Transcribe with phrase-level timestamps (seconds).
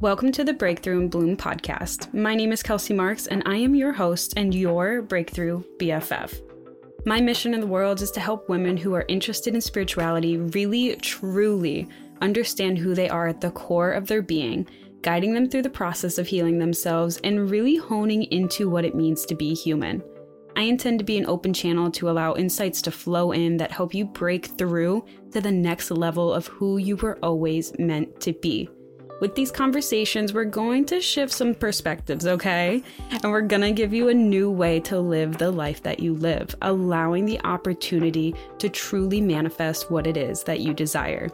[0.00, 2.14] Welcome to the Breakthrough and Bloom podcast.
[2.14, 6.40] My name is Kelsey Marks, and I am your host and your Breakthrough BFF.
[7.04, 10.96] My mission in the world is to help women who are interested in spirituality really,
[10.96, 11.86] truly
[12.22, 14.66] understand who they are at the core of their being,
[15.02, 19.26] guiding them through the process of healing themselves and really honing into what it means
[19.26, 20.02] to be human.
[20.56, 23.92] I intend to be an open channel to allow insights to flow in that help
[23.92, 28.70] you break through to the next level of who you were always meant to be.
[29.20, 32.82] With these conversations, we're going to shift some perspectives, okay?
[33.10, 36.54] And we're gonna give you a new way to live the life that you live,
[36.62, 41.28] allowing the opportunity to truly manifest what it is that you desire.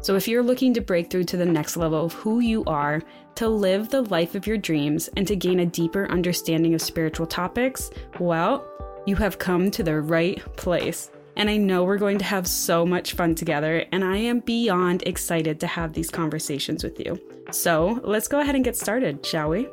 [0.00, 3.02] So, if you're looking to break through to the next level of who you are,
[3.34, 7.26] to live the life of your dreams, and to gain a deeper understanding of spiritual
[7.26, 7.90] topics,
[8.20, 8.64] well,
[9.06, 12.84] you have come to the right place and I know we're going to have so
[12.86, 17.20] much fun together, and I am beyond excited to have these conversations with you.
[17.50, 19.68] So let's go ahead and get started, shall we?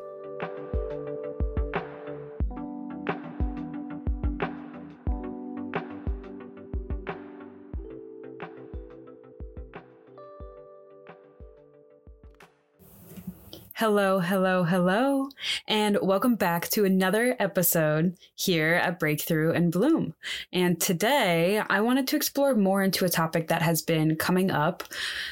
[13.81, 15.29] Hello, hello, hello,
[15.67, 20.13] and welcome back to another episode here at Breakthrough and Bloom.
[20.53, 24.83] And today I wanted to explore more into a topic that has been coming up,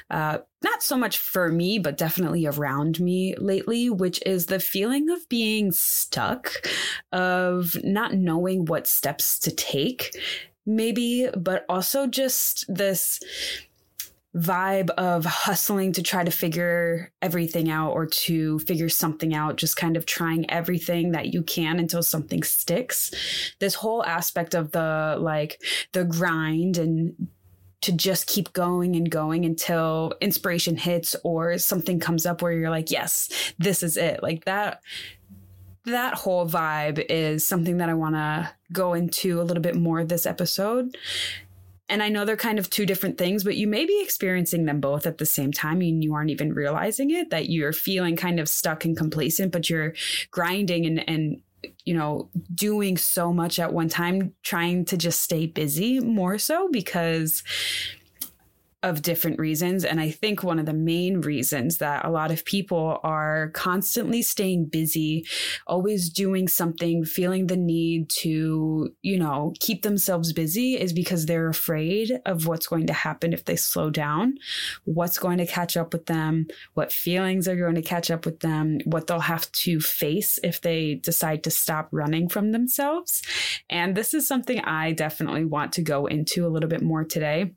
[0.09, 5.11] uh, not so much for me, but definitely around me lately, which is the feeling
[5.11, 6.51] of being stuck,
[7.11, 10.17] of not knowing what steps to take,
[10.65, 13.19] maybe, but also just this
[14.35, 19.75] vibe of hustling to try to figure everything out or to figure something out, just
[19.75, 23.11] kind of trying everything that you can until something sticks.
[23.59, 25.61] This whole aspect of the like
[25.93, 27.29] the grind and
[27.81, 32.69] to just keep going and going until inspiration hits or something comes up where you're
[32.69, 34.21] like, yes, this is it.
[34.21, 34.81] Like that
[35.85, 40.03] that whole vibe is something that I want to go into a little bit more
[40.03, 40.95] this episode
[41.89, 44.79] and I know they're kind of two different things, but you may be experiencing them
[44.79, 48.39] both at the same time and you aren't even realizing it that you're feeling kind
[48.39, 49.93] of stuck and complacent, but you're
[50.31, 51.41] grinding and, and
[51.83, 56.69] you know, doing so much at one time, trying to just stay busy more so
[56.71, 57.43] because
[58.81, 59.83] of different reasons.
[59.83, 64.21] And I think one of the main reasons that a lot of people are constantly
[64.21, 65.25] staying busy,
[65.67, 71.49] always doing something, feeling the need to, you know, keep themselves busy is because they're
[71.49, 74.35] afraid of what's going to happen if they slow down,
[74.85, 78.39] what's going to catch up with them, what feelings are going to catch up with
[78.39, 83.21] them, what they'll have to face if they decide to stop running from themselves.
[83.69, 87.51] And this is something I definitely want to go into a little bit more today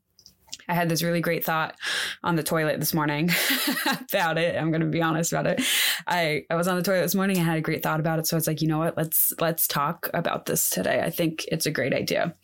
[0.73, 1.77] I had this really great thought
[2.25, 3.29] on the toilet this morning
[4.11, 4.57] about it.
[4.57, 5.61] I'm going to be honest about it.
[6.07, 8.27] I, I was on the toilet this morning and had a great thought about it.
[8.27, 8.97] So it's like, you know what?
[8.97, 11.03] Let's, let's talk about this today.
[11.05, 12.35] I think it's a great idea.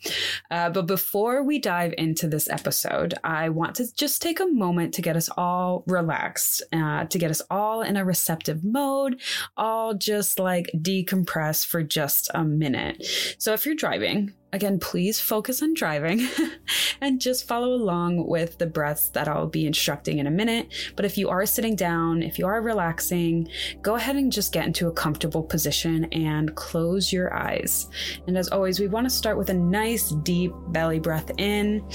[0.51, 4.93] Uh, but before we dive into this episode, I want to just take a moment
[4.93, 9.19] to get us all relaxed, uh, to get us all in a receptive mode,
[9.57, 13.07] all just like decompress for just a minute.
[13.39, 16.27] So if you're driving, Again, please focus on driving
[17.01, 20.73] and just follow along with the breaths that I'll be instructing in a minute.
[20.95, 23.47] But if you are sitting down, if you are relaxing,
[23.83, 27.89] go ahead and just get into a comfortable position and close your eyes.
[28.25, 31.85] And as always, we want to start with a nice deep belly breath in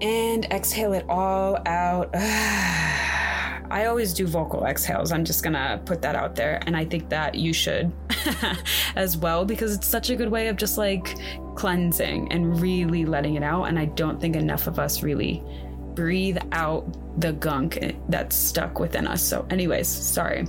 [0.00, 2.14] and exhale it all out.
[3.70, 5.12] I always do vocal exhales.
[5.12, 6.60] I'm just gonna put that out there.
[6.66, 7.92] And I think that you should
[8.96, 11.16] as well because it's such a good way of just like
[11.54, 13.64] cleansing and really letting it out.
[13.64, 15.42] And I don't think enough of us really
[15.94, 17.78] breathe out the gunk
[18.08, 19.22] that's stuck within us.
[19.22, 20.46] So, anyways, sorry.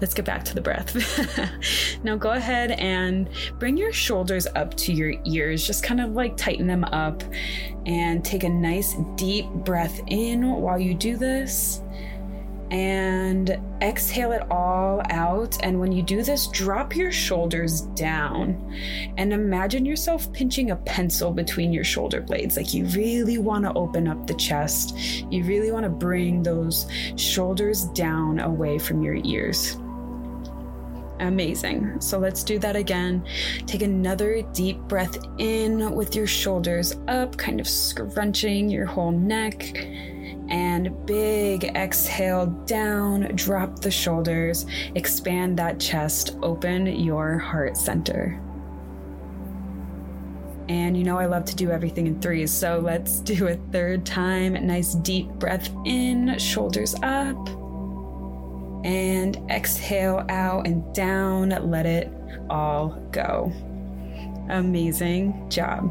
[0.00, 0.94] Let's get back to the breath.
[2.04, 3.28] now, go ahead and
[3.58, 5.66] bring your shoulders up to your ears.
[5.66, 7.22] Just kind of like tighten them up
[7.86, 11.82] and take a nice deep breath in while you do this
[12.72, 15.62] and exhale it all out.
[15.62, 18.74] And when you do this, drop your shoulders down
[19.18, 22.56] and imagine yourself pinching a pencil between your shoulder blades.
[22.56, 24.96] Like you really want to open up the chest,
[25.30, 26.86] you really want to bring those
[27.16, 29.76] shoulders down away from your ears.
[31.20, 32.00] Amazing.
[32.00, 33.24] So let's do that again.
[33.66, 39.76] Take another deep breath in with your shoulders up, kind of scrunching your whole neck
[40.52, 48.38] and big exhale down, drop the shoulders, expand that chest, open your heart center.
[50.68, 54.04] And you know, I love to do everything in threes, so let's do a third
[54.04, 54.66] time.
[54.66, 57.48] Nice deep breath in, shoulders up.
[58.84, 61.50] And exhale out and down.
[61.50, 62.12] Let it
[62.50, 63.52] all go.
[64.48, 65.90] Amazing job.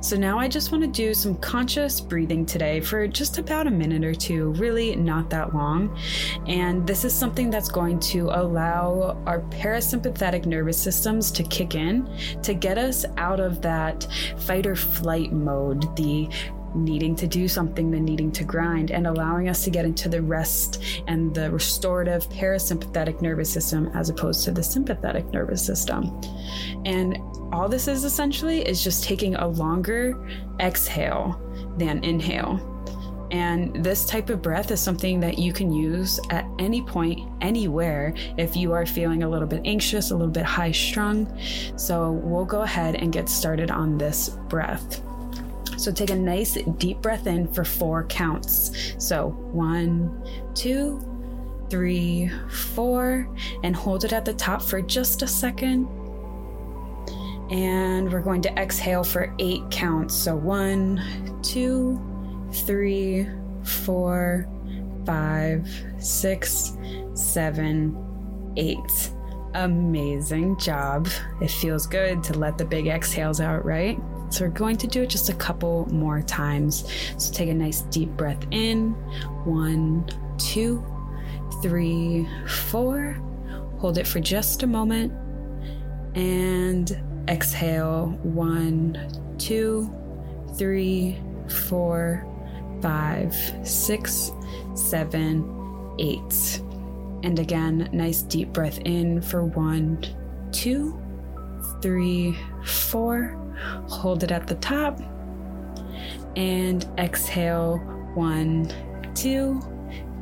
[0.00, 3.70] So now I just want to do some conscious breathing today for just about a
[3.70, 5.98] minute or two, really not that long.
[6.46, 12.08] And this is something that's going to allow our parasympathetic nervous systems to kick in
[12.42, 14.06] to get us out of that
[14.38, 16.28] fight or flight mode, the
[16.74, 20.22] needing to do something than needing to grind and allowing us to get into the
[20.22, 26.20] rest and the restorative parasympathetic nervous system as opposed to the sympathetic nervous system.
[26.84, 27.18] And
[27.52, 30.16] all this is essentially is just taking a longer
[30.60, 31.40] exhale
[31.76, 32.66] than inhale.
[33.30, 38.12] And this type of breath is something that you can use at any point, anywhere,
[38.36, 41.32] if you are feeling a little bit anxious, a little bit high strung.
[41.76, 45.02] So we'll go ahead and get started on this breath.
[45.80, 48.94] So take a nice deep breath in for four counts.
[48.98, 50.22] So one,
[50.54, 51.00] two,
[51.70, 53.26] three, four,
[53.64, 55.88] and hold it at the top for just a second.
[57.50, 60.14] And we're going to exhale for eight counts.
[60.14, 61.98] So one, two,
[62.52, 63.26] three,
[63.64, 64.46] four,
[65.06, 65.66] five,
[65.98, 66.76] six,
[67.14, 67.96] seven,
[68.58, 69.12] eight.
[69.54, 71.08] Amazing job.
[71.40, 73.98] It feels good to let the big exhales out, right?
[74.30, 76.84] So we're going to do it just a couple more times.
[77.18, 78.92] So take a nice deep breath in.
[79.44, 80.84] One, two,
[81.62, 83.20] three, four.
[83.78, 85.12] Hold it for just a moment.
[86.14, 88.18] And exhale.
[88.22, 89.92] One, two,
[90.56, 91.20] three,
[91.68, 92.26] four,
[92.80, 93.34] five,
[93.64, 94.30] six,
[94.74, 96.60] seven, eight.
[97.22, 100.04] And again, nice deep breath in for one,
[100.52, 100.98] two,
[101.82, 103.39] three, four
[103.86, 105.00] hold it at the top,
[106.36, 107.78] and exhale
[108.14, 108.72] one,
[109.14, 109.60] two,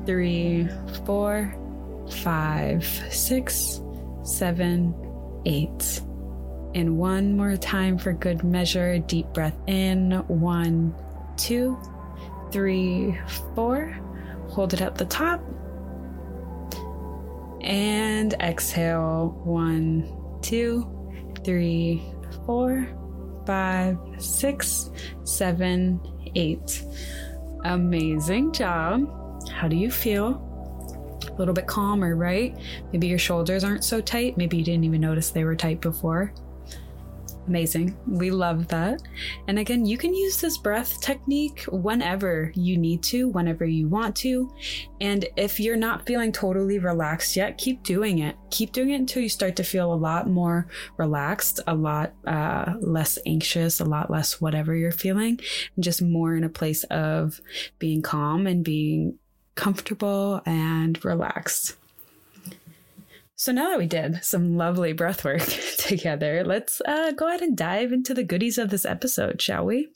[0.06, 0.68] three,
[1.04, 1.54] four,
[2.22, 3.80] five, six,
[4.22, 4.94] seven,
[5.46, 6.00] eight.
[6.74, 8.98] And one more time for good measure.
[8.98, 10.12] Deep breath in.
[10.28, 10.94] One,
[11.36, 11.78] two,
[12.52, 13.18] three,
[13.54, 13.98] four.
[14.48, 15.40] Hold it at the top.
[17.62, 19.40] And exhale.
[19.44, 20.86] One, two,
[21.44, 22.02] three,
[22.44, 22.86] four,
[23.48, 24.90] five, six,
[25.24, 25.98] seven,
[26.34, 26.84] eight.
[27.64, 29.48] Amazing job.
[29.48, 30.44] How do you feel?
[31.26, 32.54] A little bit calmer, right?
[32.92, 34.36] Maybe your shoulders aren't so tight.
[34.36, 36.34] Maybe you didn't even notice they were tight before.
[37.48, 37.96] Amazing.
[38.06, 39.00] We love that.
[39.46, 44.14] And again, you can use this breath technique whenever you need to, whenever you want
[44.16, 44.52] to.
[45.00, 48.36] And if you're not feeling totally relaxed yet, keep doing it.
[48.50, 50.68] Keep doing it until you start to feel a lot more
[50.98, 55.40] relaxed, a lot uh, less anxious, a lot less whatever you're feeling,
[55.74, 57.40] and just more in a place of
[57.78, 59.18] being calm and being
[59.54, 61.77] comfortable and relaxed.
[63.38, 65.38] So now that we did some lovely breath work
[65.78, 69.92] together, let's uh, go ahead and dive into the goodies of this episode, shall we?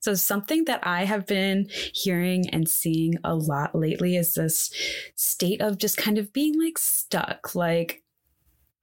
[0.00, 4.70] So, something that I have been hearing and seeing a lot lately is this
[5.14, 7.54] state of just kind of being like stuck.
[7.54, 8.02] Like,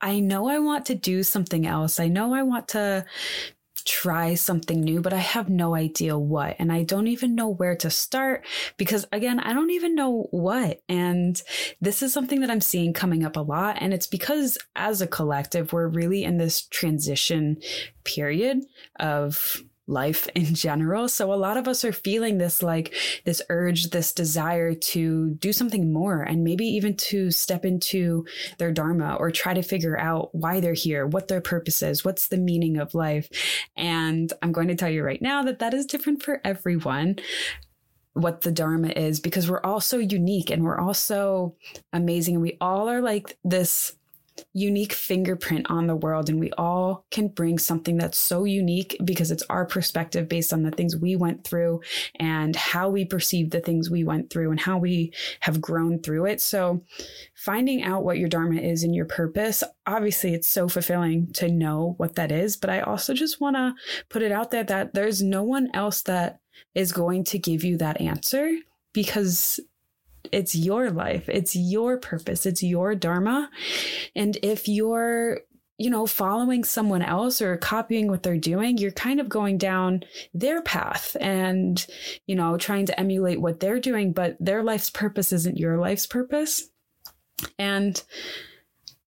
[0.01, 1.99] I know I want to do something else.
[1.99, 3.05] I know I want to
[3.89, 6.55] try something new, but I have no idea what.
[6.59, 8.45] And I don't even know where to start
[8.77, 10.81] because, again, I don't even know what.
[10.87, 11.41] And
[11.81, 13.77] this is something that I'm seeing coming up a lot.
[13.79, 17.57] And it's because, as a collective, we're really in this transition
[18.03, 18.59] period
[18.99, 21.09] of life in general.
[21.09, 22.93] So a lot of us are feeling this like
[23.25, 28.25] this urge, this desire to do something more and maybe even to step into
[28.57, 32.27] their dharma or try to figure out why they're here, what their purpose is, what's
[32.27, 33.29] the meaning of life.
[33.75, 37.17] And I'm going to tell you right now that that is different for everyone
[38.13, 41.55] what the Dharma is because we're all so unique and we're all so
[41.93, 42.35] amazing.
[42.35, 43.95] And we all are like this
[44.53, 49.31] unique fingerprint on the world and we all can bring something that's so unique because
[49.31, 51.81] it's our perspective based on the things we went through
[52.19, 56.25] and how we perceive the things we went through and how we have grown through
[56.25, 56.41] it.
[56.41, 56.83] So
[57.35, 61.95] finding out what your dharma is and your purpose obviously it's so fulfilling to know
[61.97, 63.73] what that is but i also just want to
[64.09, 66.39] put it out there that there's no one else that
[66.75, 68.51] is going to give you that answer
[68.93, 69.59] because
[70.31, 73.49] it's your life, it's your purpose, it's your dharma.
[74.15, 75.41] And if you're
[75.79, 80.03] you know, following someone else or copying what they're doing, you're kind of going down
[80.33, 81.87] their path and,
[82.27, 86.05] you know, trying to emulate what they're doing, but their life's purpose isn't your life's
[86.05, 86.69] purpose.
[87.57, 88.03] And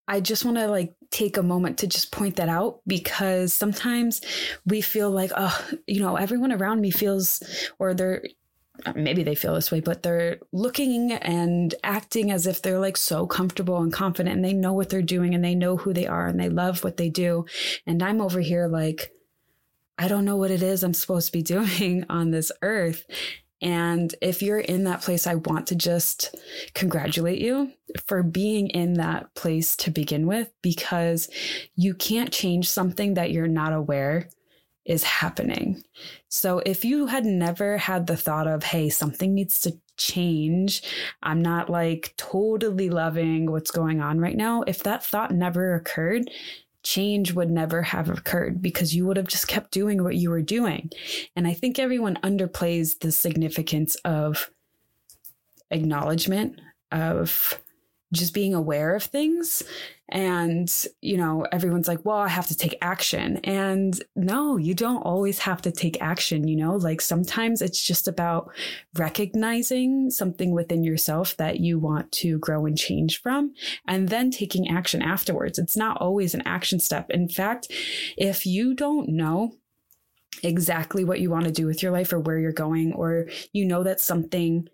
[0.08, 4.22] I just want to like take a moment to just point that out because sometimes
[4.64, 7.42] we feel like, oh, you know, everyone around me feels
[7.78, 8.22] or they're
[8.94, 13.26] maybe they feel this way, but they're looking and acting as if they're like so
[13.26, 16.26] comfortable and confident and they know what they're doing and they know who they are
[16.26, 17.44] and they love what they do.
[17.86, 19.12] And I'm over here like,
[19.98, 23.06] I don't know what it is I'm supposed to be doing on this earth.
[23.60, 26.34] And if you're in that place, I want to just
[26.74, 27.70] congratulate you
[28.06, 31.30] for being in that place to begin with, because
[31.76, 34.28] you can't change something that you're not aware
[34.84, 35.82] is happening.
[36.28, 40.82] So if you had never had the thought of, hey, something needs to change,
[41.22, 46.28] I'm not like totally loving what's going on right now, if that thought never occurred,
[46.82, 50.42] change would never have occurred because you would have just kept doing what you were
[50.42, 50.90] doing.
[51.36, 54.50] And I think everyone underplays the significance of
[55.70, 56.60] acknowledgement,
[56.90, 57.60] of
[58.12, 59.62] just being aware of things.
[60.10, 63.38] And, you know, everyone's like, well, I have to take action.
[63.44, 66.46] And no, you don't always have to take action.
[66.46, 68.50] You know, like sometimes it's just about
[68.94, 73.54] recognizing something within yourself that you want to grow and change from,
[73.88, 75.58] and then taking action afterwards.
[75.58, 77.08] It's not always an action step.
[77.08, 77.68] In fact,
[78.18, 79.54] if you don't know,
[80.42, 83.64] exactly what you want to do with your life or where you're going, or you
[83.64, 84.68] know that something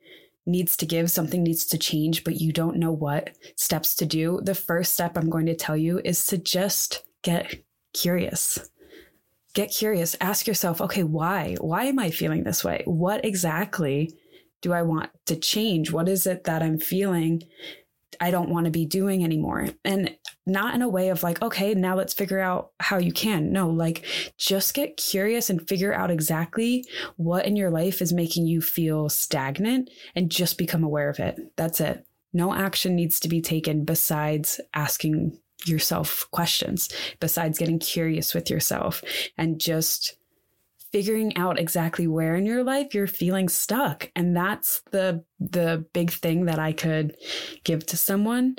[0.49, 4.41] needs to give, something needs to change, but you don't know what steps to do,
[4.43, 7.63] the first step I'm going to tell you is to just get
[7.93, 8.71] curious.
[9.55, 10.17] Get curious.
[10.21, 11.57] Ask yourself, okay, why?
[11.61, 12.83] Why am I feeling this way?
[12.87, 14.15] What exactly
[14.63, 15.93] do I want to change?
[15.93, 17.43] What is it that I'm feeling
[18.21, 19.69] I don't want to be doing anymore?
[19.85, 20.17] And
[20.49, 23.53] not in a way of like, okay, now let's figure out how you can.
[23.53, 24.05] No, like
[24.37, 26.85] just get curious and figure out exactly
[27.17, 31.39] what in your life is making you feel stagnant and just become aware of it.
[31.57, 32.07] That's it.
[32.33, 36.89] No action needs to be taken besides asking yourself questions,
[37.21, 39.03] besides getting curious with yourself
[39.37, 40.19] and just
[40.93, 44.11] figuring out exactly where in your life you're feeling stuck.
[44.17, 47.17] And that's the the big thing that I could
[47.65, 48.57] give to someone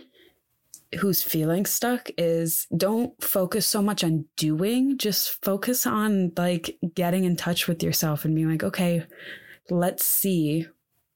[0.98, 7.26] who's feeling stuck is don't focus so much on doing, just focus on like getting
[7.26, 9.06] in touch with yourself and being like, okay,
[9.70, 10.68] let's see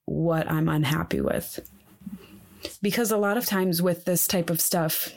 [0.06, 1.60] what I'm unhappy with.
[2.82, 5.10] Because a lot of times with this type of stuff,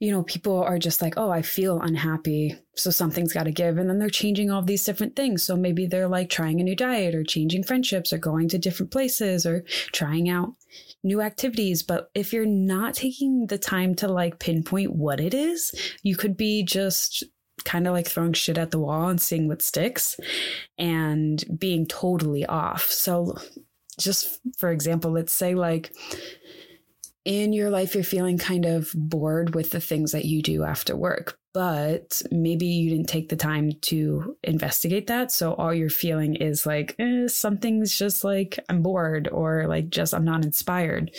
[0.00, 2.56] you know, people are just like, oh, I feel unhappy.
[2.74, 3.78] So something's got to give.
[3.78, 5.42] And then they're changing all these different things.
[5.42, 8.92] So maybe they're like trying a new diet or changing friendships or going to different
[8.92, 10.54] places or trying out
[11.02, 11.82] new activities.
[11.82, 16.36] But if you're not taking the time to like pinpoint what it is, you could
[16.36, 17.24] be just
[17.64, 20.18] kind of like throwing shit at the wall and seeing what sticks
[20.78, 22.84] and being totally off.
[22.90, 23.36] So,
[23.98, 25.92] just for example, let's say like,
[27.24, 30.96] in your life you're feeling kind of bored with the things that you do after
[30.96, 35.32] work, but maybe you didn't take the time to investigate that.
[35.32, 40.14] So all you're feeling is like, eh, something's just like, I'm bored or like just
[40.14, 41.10] I'm not inspired.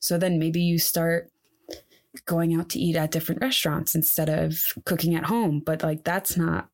[0.00, 1.30] So then maybe you start
[2.24, 5.60] going out to eat at different restaurants instead of cooking at home.
[5.60, 6.70] But like, that's not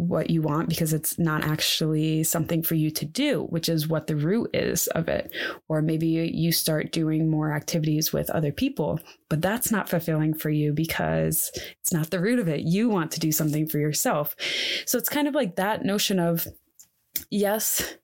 [0.00, 4.06] what you want because it's not actually something for you to do, which is what
[4.06, 5.32] the root is of it.
[5.68, 10.50] Or maybe you start doing more activities with other people, but that's not fulfilling for
[10.50, 12.60] you because it's not the root of it.
[12.60, 14.34] You want to do something for yourself.
[14.86, 16.46] So it's kind of like that notion of,
[17.30, 17.94] yes,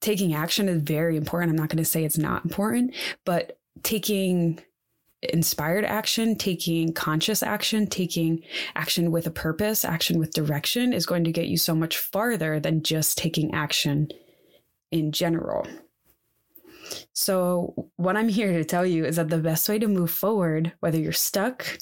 [0.00, 1.50] taking action is very important.
[1.50, 4.62] I'm not going to say it's not important, but taking
[5.32, 8.42] inspired action, taking conscious action, taking
[8.74, 12.60] action with a purpose, action with direction is going to get you so much farther
[12.60, 14.08] than just taking action
[14.90, 15.66] in general.
[17.12, 20.72] So, what I'm here to tell you is that the best way to move forward,
[20.80, 21.78] whether you're stuck,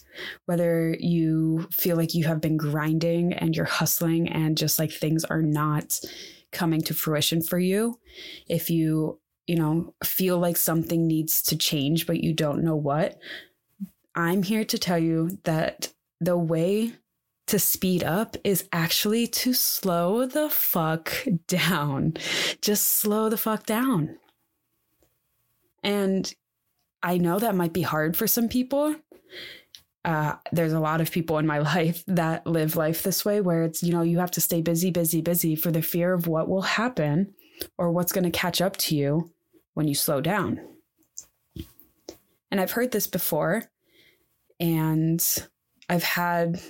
[0.47, 5.25] whether you feel like you have been grinding and you're hustling and just like things
[5.25, 6.01] are not
[6.53, 7.99] coming to fruition for you,
[8.49, 13.19] if you you know, feel like something needs to change, but you don't know what,
[14.15, 16.93] I'm here to tell you that the way
[17.47, 21.13] to speed up is actually to slow the fuck
[21.47, 22.15] down.
[22.63, 24.17] Just slow the fuck down.
[25.83, 26.33] And
[27.03, 28.97] I know that might be hard for some people.
[30.07, 33.65] Uh, there's a lot of people in my life that live life this way where
[33.65, 36.49] it's, you know, you have to stay busy, busy, busy for the fear of what
[36.49, 37.35] will happen
[37.79, 39.31] or what's going to catch up to you
[39.75, 40.61] when you slow down.
[42.51, 43.65] And I've heard this before,
[44.61, 45.23] and
[45.89, 46.61] I've had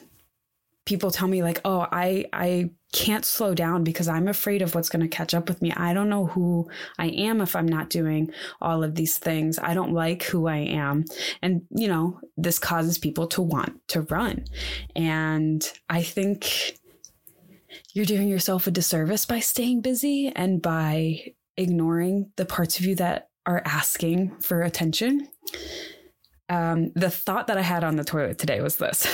[0.87, 4.89] people tell me like, "Oh, I I can't slow down because I'm afraid of what's
[4.89, 5.73] going to catch up with me.
[5.73, 9.59] I don't know who I am if I'm not doing all of these things.
[9.59, 11.05] I don't like who I am."
[11.43, 14.45] And, you know, this causes people to want to run.
[14.97, 16.79] And I think
[17.93, 22.95] you're doing yourself a disservice by staying busy and by ignoring the parts of you
[22.97, 25.29] that are asking for attention.
[26.51, 29.09] Um, the thought that I had on the toilet today was this.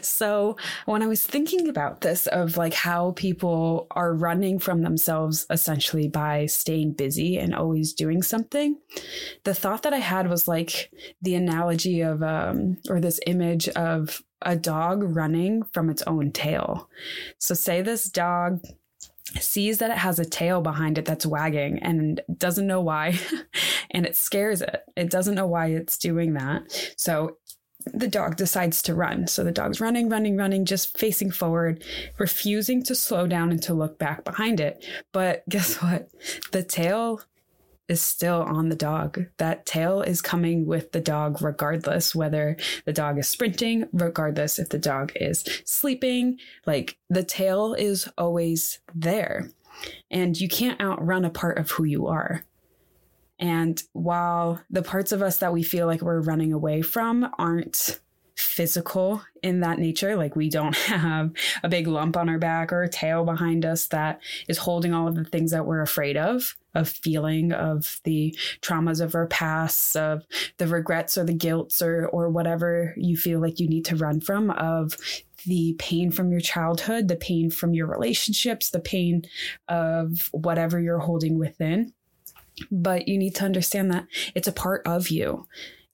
[0.02, 0.56] so,
[0.86, 6.08] when I was thinking about this, of like how people are running from themselves essentially
[6.08, 8.78] by staying busy and always doing something,
[9.42, 14.22] the thought that I had was like the analogy of, um, or this image of
[14.42, 16.88] a dog running from its own tail.
[17.38, 18.62] So, say this dog
[19.40, 23.18] sees that it has a tail behind it that's wagging and doesn't know why
[23.90, 24.82] and it scares it.
[24.96, 26.94] It doesn't know why it's doing that.
[26.96, 27.36] So
[27.92, 29.26] the dog decides to run.
[29.26, 31.84] So the dog's running, running, running, just facing forward,
[32.18, 34.84] refusing to slow down and to look back behind it.
[35.12, 36.10] But guess what?
[36.52, 37.22] The tail
[37.88, 39.26] is still on the dog.
[39.38, 44.68] That tail is coming with the dog, regardless whether the dog is sprinting, regardless if
[44.68, 46.38] the dog is sleeping.
[46.66, 49.50] Like the tail is always there.
[50.10, 52.44] And you can't outrun a part of who you are.
[53.38, 58.00] And while the parts of us that we feel like we're running away from aren't
[58.38, 60.16] physical in that nature.
[60.16, 63.86] Like we don't have a big lump on our back or a tail behind us
[63.88, 68.36] that is holding all of the things that we're afraid of, of feeling, of the
[68.62, 70.24] traumas of our past, of
[70.58, 74.20] the regrets or the guilts or or whatever you feel like you need to run
[74.20, 74.96] from, of
[75.46, 79.22] the pain from your childhood, the pain from your relationships, the pain
[79.68, 81.92] of whatever you're holding within.
[82.70, 85.46] But you need to understand that it's a part of you.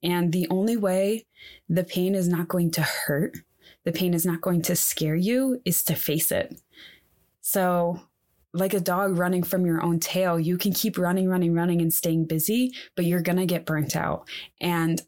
[0.04, 1.26] And the only way
[1.68, 3.38] the pain is not going to hurt,
[3.84, 6.61] the pain is not going to scare you, is to face it.
[7.40, 8.00] So,
[8.52, 11.92] like a dog running from your own tail, you can keep running, running, running and
[11.92, 14.28] staying busy, but you're going to get burnt out.
[14.61, 15.02] And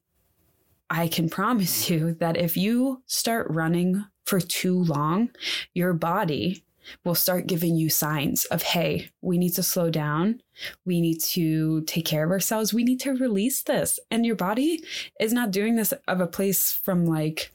[0.91, 5.31] I can promise you that if you start running for too long,
[5.75, 6.65] your body
[7.05, 10.41] will start giving you signs of, hey, we need to slow down.
[10.85, 12.73] We need to take care of ourselves.
[12.73, 14.01] We need to release this.
[14.11, 14.83] And your body
[15.21, 17.53] is not doing this of a place from like,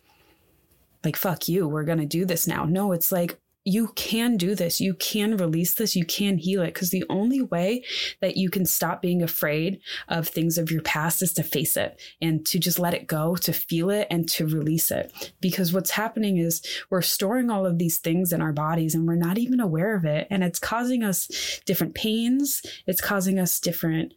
[1.04, 2.66] like, fuck you, we're going to do this now.
[2.66, 4.82] No, it's like, you can do this.
[4.82, 5.96] You can release this.
[5.96, 6.74] You can heal it.
[6.74, 7.84] Because the only way
[8.20, 12.00] that you can stop being afraid of things of your past is to face it
[12.22, 15.34] and to just let it go, to feel it and to release it.
[15.40, 19.16] Because what's happening is we're storing all of these things in our bodies and we're
[19.16, 20.28] not even aware of it.
[20.32, 22.64] And it's causing us different pains.
[22.88, 24.14] It's causing us different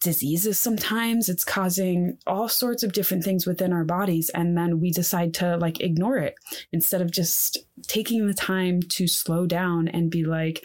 [0.00, 4.90] diseases sometimes it's causing all sorts of different things within our bodies and then we
[4.90, 6.34] decide to like ignore it
[6.72, 10.64] instead of just taking the time to slow down and be like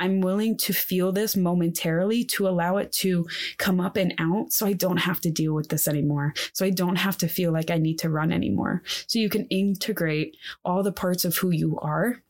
[0.00, 3.26] I'm willing to feel this momentarily to allow it to
[3.58, 6.32] come up and out so I don't have to deal with this anymore.
[6.54, 8.82] So I don't have to feel like I need to run anymore.
[9.06, 12.22] So you can integrate all the parts of who you are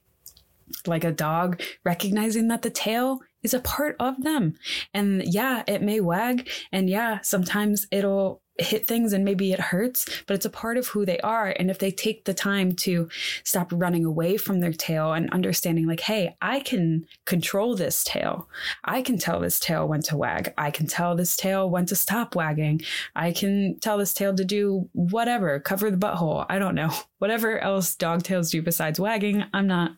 [0.87, 4.55] like a dog, recognizing that the tail is a part of them.
[4.95, 6.49] And yeah, it may wag.
[6.73, 10.89] And yeah, sometimes it'll hit things and maybe it hurts, but it's a part of
[10.89, 11.55] who they are.
[11.59, 13.09] And if they take the time to
[13.45, 18.49] stop running away from their tail and understanding, like, hey, I can control this tail.
[18.85, 20.53] I can tell this tail when to wag.
[20.59, 22.83] I can tell this tail when to stop wagging.
[23.17, 26.47] I can tell this tail to do whatever, cover the butthole.
[26.49, 26.91] I don't know.
[27.19, 29.93] Whatever else dog tails do besides wagging, I'm not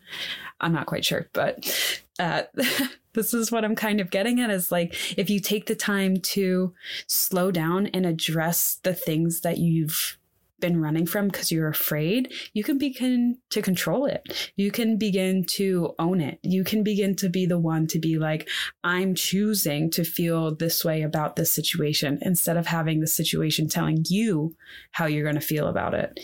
[0.61, 2.43] I'm not quite sure, but uh
[3.15, 6.17] this is what I'm kind of getting at is like if you take the time
[6.19, 6.75] to
[7.07, 10.19] slow down and address the things that you've
[10.63, 14.51] been running from because you're afraid, you can begin to control it.
[14.57, 16.39] You can begin to own it.
[16.43, 18.49] You can begin to be the one to be like,
[18.83, 24.05] I'm choosing to feel this way about this situation instead of having the situation telling
[24.09, 24.57] you
[24.93, 26.19] how you're going to feel about it.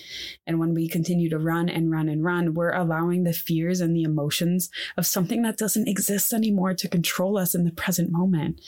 [0.47, 3.95] And when we continue to run and run and run, we're allowing the fears and
[3.95, 8.61] the emotions of something that doesn't exist anymore to control us in the present moment.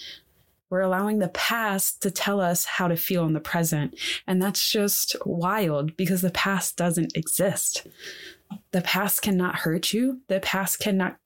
[0.70, 3.98] We're allowing the past to tell us how to feel in the present.
[4.26, 7.86] And that's just wild because the past doesn't exist.
[8.70, 11.16] The past cannot hurt you, the past cannot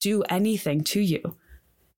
[0.00, 1.36] do anything to you.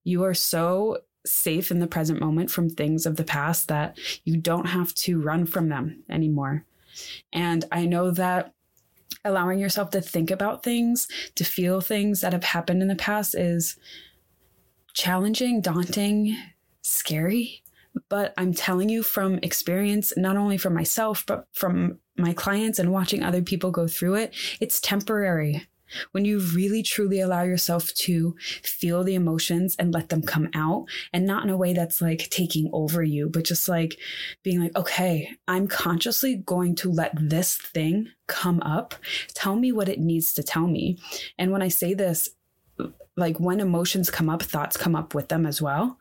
[0.03, 4.37] You are so safe in the present moment from things of the past that you
[4.37, 6.65] don't have to run from them anymore.
[7.31, 8.53] And I know that
[9.23, 13.35] allowing yourself to think about things, to feel things that have happened in the past
[13.35, 13.77] is
[14.93, 16.35] challenging, daunting,
[16.81, 17.63] scary.
[18.09, 22.91] But I'm telling you from experience, not only from myself, but from my clients and
[22.91, 25.67] watching other people go through it, it's temporary.
[26.11, 30.85] when you really truly allow yourself to feel the emotions and let them come out
[31.13, 33.97] and not in a way that's like taking over you, but just like
[34.43, 38.95] being like, okay, I'm consciously going to let this thing come up.
[39.33, 40.97] Tell me what it needs to tell me.
[41.37, 42.29] And when I say this,
[43.17, 45.97] like when emotions come up, thoughts come up with them as well.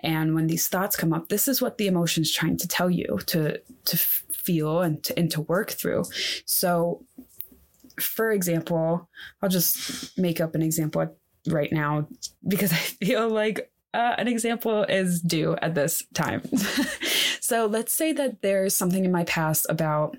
[0.00, 3.18] And when these thoughts come up, this is what the emotion's trying to tell you
[3.26, 6.04] to to feel and to, and to work through.
[6.44, 7.04] So
[7.98, 9.08] for example,
[9.42, 11.16] I'll just make up an example
[11.48, 12.08] right now
[12.46, 16.42] because I feel like uh, an example is due at this time.
[17.40, 20.16] so let's say that there's something in my past about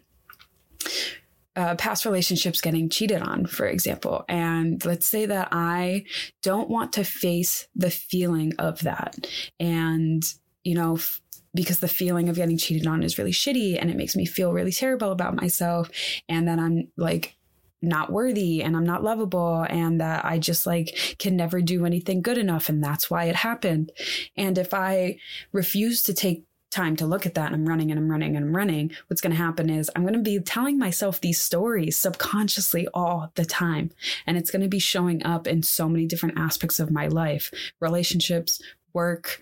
[1.55, 4.23] uh, past relationships getting cheated on, for example.
[4.29, 6.05] And let's say that I
[6.43, 9.27] don't want to face the feeling of that.
[9.59, 10.23] And,
[10.63, 11.21] you know, f-
[11.53, 14.53] because the feeling of getting cheated on is really shitty and it makes me feel
[14.53, 15.89] really terrible about myself.
[16.29, 17.35] And that I'm like,
[17.81, 22.21] not worthy and I'm not lovable and that I just like can never do anything
[22.21, 23.91] good enough and that's why it happened.
[24.37, 25.17] And if I
[25.51, 28.45] refuse to take time to look at that and I'm running and I'm running and
[28.45, 31.97] I'm running, what's going to happen is I'm going to be telling myself these stories
[31.97, 33.91] subconsciously all the time.
[34.25, 37.51] And it's going to be showing up in so many different aspects of my life
[37.79, 38.61] relationships,
[38.93, 39.39] work,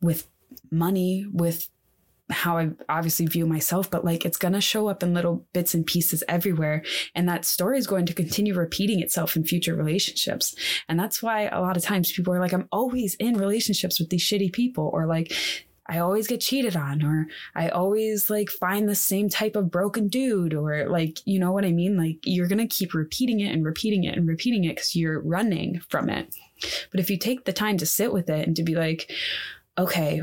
[0.00, 0.28] with
[0.70, 1.68] money, with
[2.28, 5.74] how I obviously view myself, but like it's going to show up in little bits
[5.74, 6.82] and pieces everywhere.
[7.14, 10.54] And that story is going to continue repeating itself in future relationships.
[10.88, 14.10] And that's why a lot of times people are like, I'm always in relationships with
[14.10, 15.32] these shitty people, or like,
[15.88, 20.08] I always get cheated on, or I always like find the same type of broken
[20.08, 21.96] dude, or like, you know what I mean?
[21.96, 25.20] Like, you're going to keep repeating it and repeating it and repeating it because you're
[25.20, 26.34] running from it.
[26.90, 29.10] But if you take the time to sit with it and to be like,
[29.78, 30.22] okay,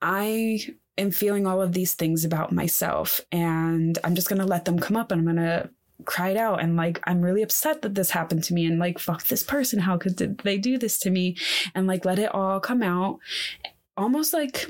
[0.00, 0.60] I
[0.98, 4.78] am feeling all of these things about myself, and I'm just going to let them
[4.78, 5.70] come up and I'm going to
[6.04, 9.26] cried out and like i'm really upset that this happened to me and like fuck
[9.26, 11.36] this person how could they do this to me
[11.74, 13.18] and like let it all come out
[13.96, 14.66] almost like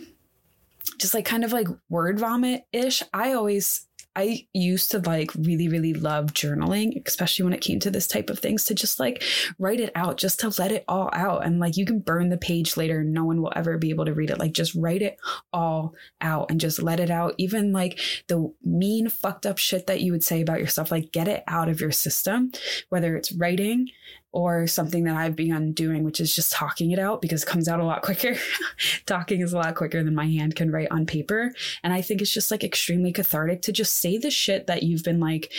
[0.99, 3.03] just like kind of like word vomit ish.
[3.13, 7.91] I always I used to like really, really love journaling, especially when it came to
[7.91, 9.23] this type of things, to just like
[9.59, 11.47] write it out, just to let it all out.
[11.47, 14.05] And like you can burn the page later and no one will ever be able
[14.05, 14.39] to read it.
[14.39, 15.19] Like just write it
[15.53, 17.35] all out and just let it out.
[17.39, 21.29] Even like the mean, fucked up shit that you would say about yourself, like get
[21.29, 22.53] it out of your system,
[22.91, 23.89] whether it's writing
[24.33, 27.69] or something that I've begun doing, which is just talking it out because it comes
[27.69, 28.35] out a lot quicker.
[29.07, 31.53] talking is a lot quicker than my hand can write on paper.
[31.83, 35.05] And I think it's just like extremely cathartic to just say the shit that you've
[35.05, 35.53] been like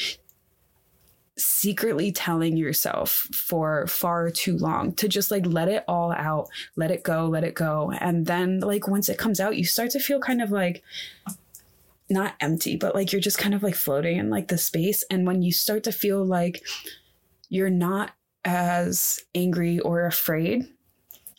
[1.38, 6.92] secretly telling yourself for far too long to just like let it all out, let
[6.92, 7.92] it go, let it go.
[8.00, 10.84] And then like once it comes out, you start to feel kind of like
[12.10, 15.04] not empty, but like you're just kind of like floating in like the space.
[15.10, 16.64] And when you start to feel like
[17.50, 18.12] you're not
[18.46, 20.64] as angry or afraid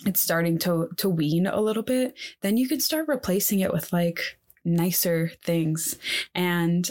[0.06, 3.92] it's starting to to wean a little bit then you can start replacing it with
[3.92, 5.96] like nicer things.
[6.34, 6.90] And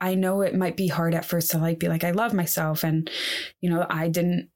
[0.00, 2.82] i know it might be hard at first to like be like i love myself
[2.82, 3.08] and
[3.60, 4.50] you know i didn't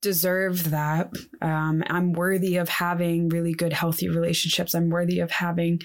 [0.00, 1.12] deserve that.
[1.42, 4.74] Um, i'm worthy of having really good healthy relationships.
[4.74, 5.82] I'm worthy of having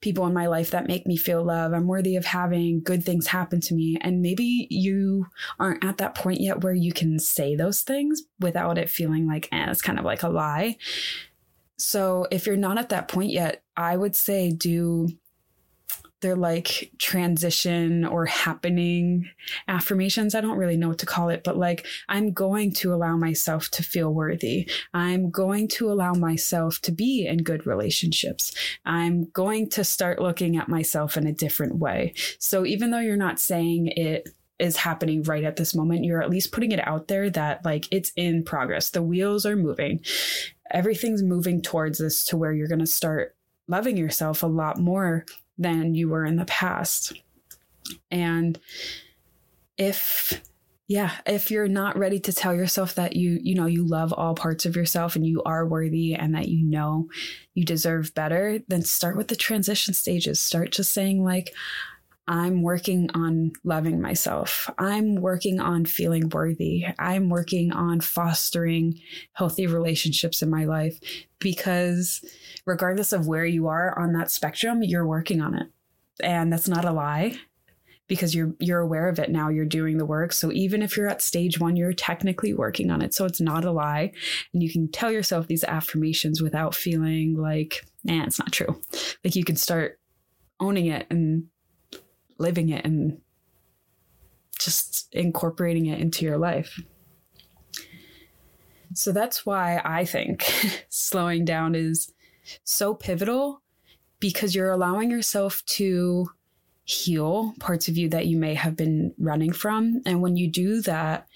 [0.00, 1.72] people in my life that make me feel love.
[1.72, 3.98] I'm worthy of having good things happen to me.
[4.00, 5.26] And maybe you
[5.58, 9.48] aren't at that point yet where you can say those things without it feeling like,
[9.50, 10.76] eh, it's kind of like a lie.
[11.78, 15.08] So if you're not at that point yet, I would say do
[16.20, 19.30] they're like transition or happening
[19.68, 20.34] affirmations.
[20.34, 23.68] I don't really know what to call it, but like I'm going to allow myself
[23.70, 24.68] to feel worthy.
[24.92, 28.54] I'm going to allow myself to be in good relationships.
[28.84, 32.14] I'm going to start looking at myself in a different way.
[32.38, 34.28] So even though you're not saying it
[34.58, 37.86] is happening right at this moment, you're at least putting it out there that like
[37.92, 38.90] it's in progress.
[38.90, 40.00] The wheels are moving.
[40.70, 43.36] Everything's moving towards this to where you're going to start
[43.68, 45.24] loving yourself a lot more
[45.58, 47.12] than you were in the past.
[48.10, 48.58] And
[49.76, 50.42] if
[50.88, 54.34] yeah, if you're not ready to tell yourself that you, you know, you love all
[54.34, 57.08] parts of yourself and you are worthy and that you know
[57.52, 60.40] you deserve better, then start with the transition stages.
[60.40, 61.54] Start just saying like
[62.28, 64.70] I'm working on loving myself.
[64.78, 66.84] I'm working on feeling worthy.
[66.98, 69.00] I'm working on fostering
[69.32, 71.00] healthy relationships in my life
[71.38, 72.22] because
[72.66, 75.68] regardless of where you are on that spectrum, you're working on it.
[76.22, 77.38] And that's not a lie
[78.08, 81.08] because you're you're aware of it now you're doing the work so even if you're
[81.08, 84.10] at stage 1 you're technically working on it so it's not a lie
[84.54, 88.80] and you can tell yourself these affirmations without feeling like nah it's not true
[89.22, 90.00] like you can start
[90.58, 91.44] owning it and
[92.38, 93.20] living it and
[94.58, 96.80] just incorporating it into your life.
[98.94, 100.50] So that's why I think
[100.88, 102.12] slowing down is
[102.64, 103.62] so pivotal
[104.20, 106.30] because you're allowing yourself to
[106.84, 110.00] heal parts of you that you may have been running from.
[110.06, 111.28] And when you do that,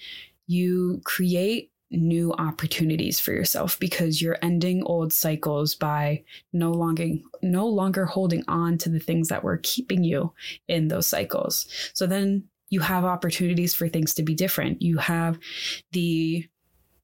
[0.47, 7.07] you create new opportunities for yourself because you're ending old cycles by no longer
[7.41, 10.33] no longer holding on to the things that were keeping you
[10.67, 11.67] in those cycles.
[11.93, 14.81] So then you have opportunities for things to be different.
[14.81, 15.39] You have
[15.91, 16.47] the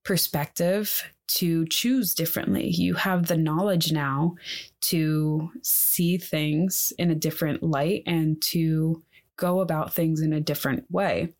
[0.04, 2.69] perspective to choose differently.
[2.69, 4.36] You have the knowledge now
[4.82, 9.04] to see things in a different light and to
[9.38, 11.34] go about things in a different way.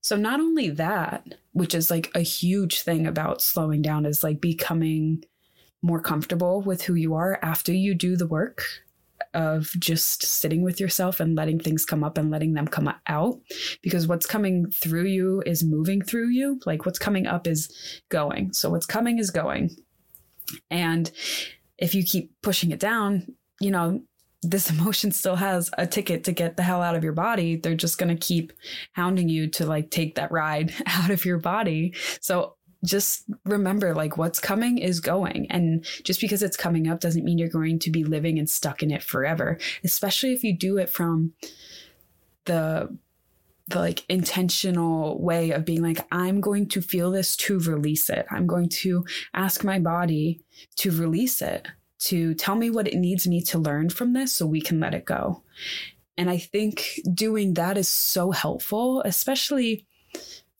[0.00, 4.40] So, not only that, which is like a huge thing about slowing down, is like
[4.40, 5.24] becoming
[5.82, 8.62] more comfortable with who you are after you do the work
[9.32, 13.40] of just sitting with yourself and letting things come up and letting them come out.
[13.82, 16.60] Because what's coming through you is moving through you.
[16.66, 18.52] Like what's coming up is going.
[18.52, 19.70] So what's coming is going.
[20.70, 21.10] And
[21.78, 24.02] if you keep pushing it down you know
[24.42, 27.74] this emotion still has a ticket to get the hell out of your body they're
[27.74, 28.52] just going to keep
[28.92, 31.94] hounding you to like take that ride out of your body.
[32.20, 37.24] So just remember like what's coming is going and just because it's coming up doesn't
[37.24, 40.78] mean you're going to be living and stuck in it forever especially if you do
[40.78, 41.32] it from
[42.46, 42.96] the
[43.68, 48.26] the like intentional way of being like i'm going to feel this to release it.
[48.30, 50.40] I'm going to ask my body
[50.76, 51.68] to release it
[52.00, 54.94] to tell me what it needs me to learn from this so we can let
[54.94, 55.42] it go
[56.16, 59.86] and i think doing that is so helpful especially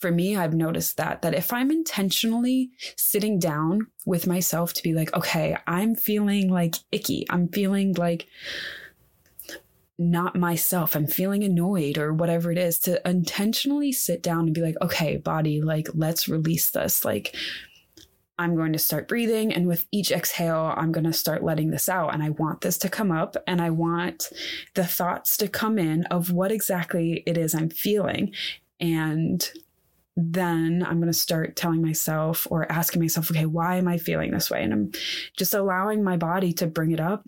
[0.01, 4.95] for me, I've noticed that that if I'm intentionally sitting down with myself to be
[4.95, 7.27] like, okay, I'm feeling like icky.
[7.29, 8.27] I'm feeling like
[9.99, 10.97] not myself.
[10.97, 15.19] I'm feeling annoyed or whatever it is to intentionally sit down and be like, okay,
[15.19, 17.05] body, like let's release this.
[17.05, 17.37] Like
[18.41, 21.91] I'm going to start breathing and with each exhale, I'm going to start letting this
[21.91, 24.31] out and I want this to come up and I want
[24.75, 28.33] the thoughts to come in of what exactly it is I'm feeling
[28.81, 29.47] and
[30.17, 34.31] then I'm going to start telling myself or asking myself, okay, why am I feeling
[34.31, 34.63] this way?
[34.63, 34.93] And I'm
[35.37, 37.27] just allowing my body to bring it up.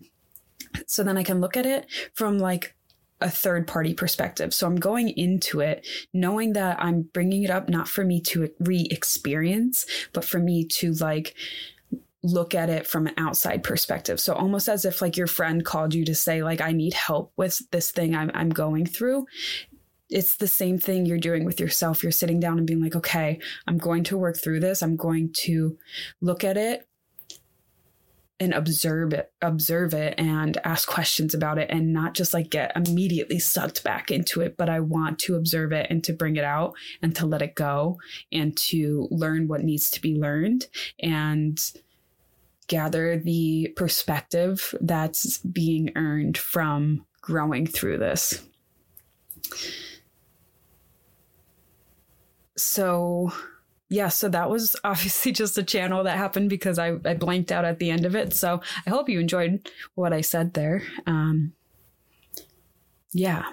[0.87, 2.75] So then I can look at it from like
[3.23, 4.53] a third party perspective.
[4.53, 8.49] So I'm going into it knowing that I'm bringing it up not for me to
[8.59, 11.35] re experience, but for me to like
[12.21, 14.19] look at it from an outside perspective.
[14.19, 17.33] So almost as if like your friend called you to say like I need help
[17.37, 19.25] with this thing I'm I'm going through
[20.09, 22.03] it's the same thing you're doing with yourself.
[22.03, 24.83] You're sitting down and being like, okay, I'm going to work through this.
[24.83, 25.75] I'm going to
[26.21, 26.87] look at it
[28.39, 32.71] and observe it, observe it and ask questions about it and not just like get
[32.75, 36.43] immediately sucked back into it, but I want to observe it and to bring it
[36.43, 37.99] out and to let it go
[38.31, 40.67] and to learn what needs to be learned
[40.99, 41.59] and
[42.67, 48.43] gather the perspective that's being earned from growing through this.
[52.57, 53.31] So
[53.89, 57.65] yeah, so that was obviously just a channel that happened because I, I blanked out
[57.65, 58.33] at the end of it.
[58.33, 60.83] So I hope you enjoyed what I said there.
[61.05, 61.53] Um,
[63.11, 63.45] yeah.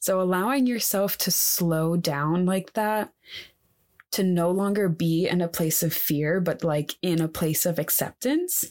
[0.00, 3.12] So allowing yourself to slow down like that,
[4.12, 7.78] to no longer be in a place of fear, but like in a place of
[7.78, 8.66] acceptance,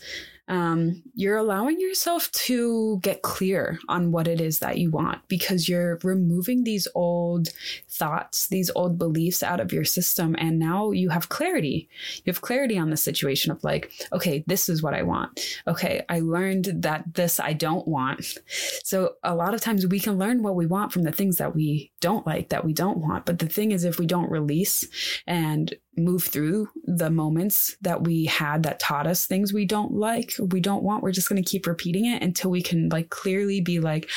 [0.48, 5.70] um, you're allowing yourself to get clear on what it is that you want because
[5.70, 7.50] you're removing these old
[7.90, 10.36] thoughts, these old beliefs out of your system.
[10.38, 11.90] And now you have clarity.
[12.26, 15.40] You have clarity on the situation of like, okay, this is what I want.
[15.68, 18.38] Okay, I learned that this I don't want.
[18.84, 21.56] So a lot of times we can learn what we want from the things that
[21.56, 23.26] we don't like, that we don't want.
[23.26, 24.88] But the thing is, if we don't release
[25.28, 30.34] and move through the moments that we had that taught us things we don't like,
[30.42, 33.62] we don't want, we're just going to keep repeating it until we can like clearly
[33.62, 34.10] be like,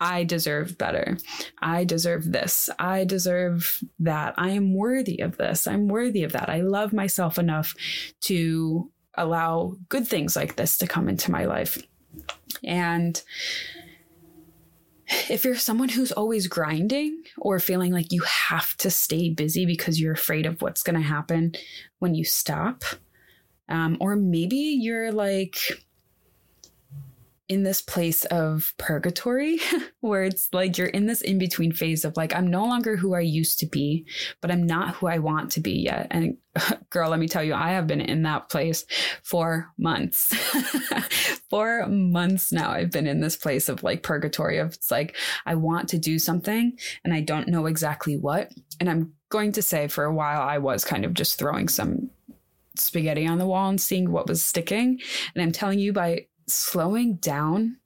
[0.00, 1.16] I deserve better.
[1.62, 2.68] I deserve this.
[2.78, 4.34] I deserve that.
[4.36, 5.66] I am worthy of this.
[5.66, 6.50] I'm worthy of that.
[6.50, 7.74] I love myself enough
[8.22, 11.80] to allow good things like this to come into my life.
[12.62, 13.22] And
[15.30, 20.00] if you're someone who's always grinding or feeling like you have to stay busy because
[20.00, 21.52] you're afraid of what's going to happen
[21.98, 22.84] when you stop,
[23.68, 25.56] um, or maybe you're like
[27.48, 29.58] in this place of purgatory
[30.00, 33.14] where it's like you're in this in between phase of like, I'm no longer who
[33.14, 34.06] I used to be,
[34.40, 36.06] but I'm not who I want to be yet.
[36.10, 36.38] And
[36.90, 38.86] girl, let me tell you, I have been in that place
[39.22, 40.34] for months.
[41.50, 45.54] for months now, I've been in this place of like purgatory of it's like, I
[45.54, 48.52] want to do something and I don't know exactly what.
[48.80, 52.08] And I'm going to say for a while, I was kind of just throwing some
[52.76, 55.00] spaghetti on the wall and seeing what was sticking.
[55.34, 57.78] And I'm telling you, by slowing down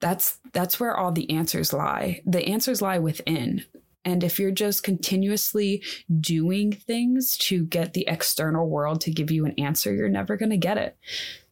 [0.00, 2.20] that's that's where all the answers lie.
[2.26, 3.64] The answers lie within.
[4.04, 5.82] And if you're just continuously
[6.20, 10.50] doing things to get the external world to give you an answer you're never going
[10.50, 10.96] to get it.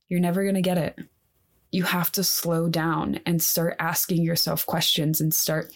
[0.09, 0.99] You're never going to get it
[1.75, 5.73] you have to slow down and start asking yourself questions and start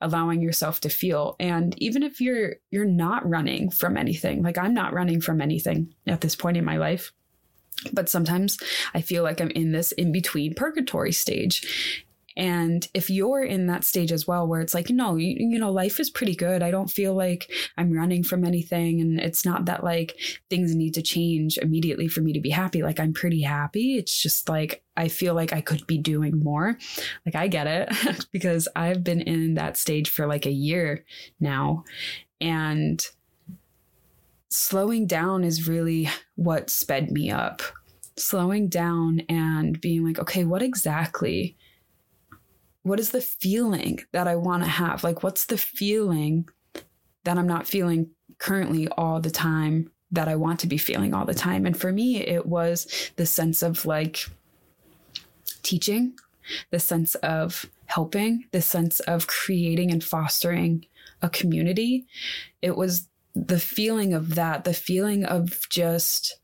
[0.00, 4.74] allowing yourself to feel and even if you're you're not running from anything like i'm
[4.74, 7.12] not running from anything at this point in my life
[7.92, 8.58] but sometimes
[8.92, 12.04] I feel like I'm in this in between purgatory stage.
[12.38, 15.72] And if you're in that stage as well, where it's like, no, you, you, know,
[15.72, 16.62] life is pretty good.
[16.62, 19.00] I don't feel like I'm running from anything.
[19.00, 20.16] And it's not that like
[20.48, 22.80] things need to change immediately for me to be happy.
[22.80, 23.96] Like I'm pretty happy.
[23.96, 26.78] It's just like, I feel like I could be doing more.
[27.26, 31.04] Like I get it because I've been in that stage for like a year
[31.40, 31.82] now.
[32.40, 33.04] And
[34.48, 37.62] slowing down is really what sped me up.
[38.16, 41.56] Slowing down and being like, okay, what exactly?
[42.88, 45.04] What is the feeling that I want to have?
[45.04, 46.48] Like, what's the feeling
[47.24, 51.24] that I'm not feeling currently all the time that I want to be feeling all
[51.24, 51.66] the time?
[51.66, 54.20] And for me, it was the sense of like
[55.62, 56.14] teaching,
[56.70, 60.86] the sense of helping, the sense of creating and fostering
[61.20, 62.06] a community.
[62.62, 66.38] It was the feeling of that, the feeling of just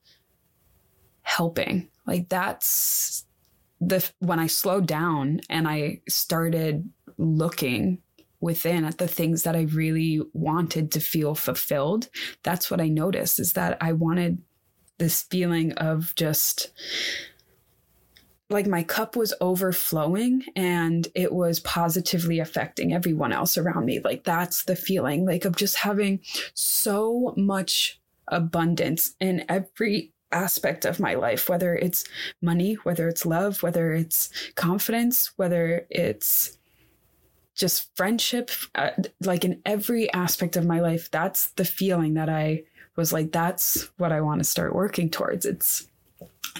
[1.23, 3.25] helping, like that's
[3.88, 7.99] the when I slowed down and I started looking
[8.40, 12.09] within at the things that I really wanted to feel fulfilled,
[12.42, 14.42] that's what I noticed is that I wanted
[14.99, 16.70] this feeling of just
[18.51, 24.01] like my cup was overflowing and it was positively affecting everyone else around me.
[24.01, 26.20] Like that's the feeling like of just having
[26.53, 32.05] so much abundance in every aspect of my life, whether it's
[32.43, 36.59] money, whether it's love, whether it's confidence, whether it's
[37.55, 42.65] just friendship, uh, like in every aspect of my life, that's the feeling that I
[42.97, 45.47] was like, that's what I want to start working towards.
[45.47, 45.87] It's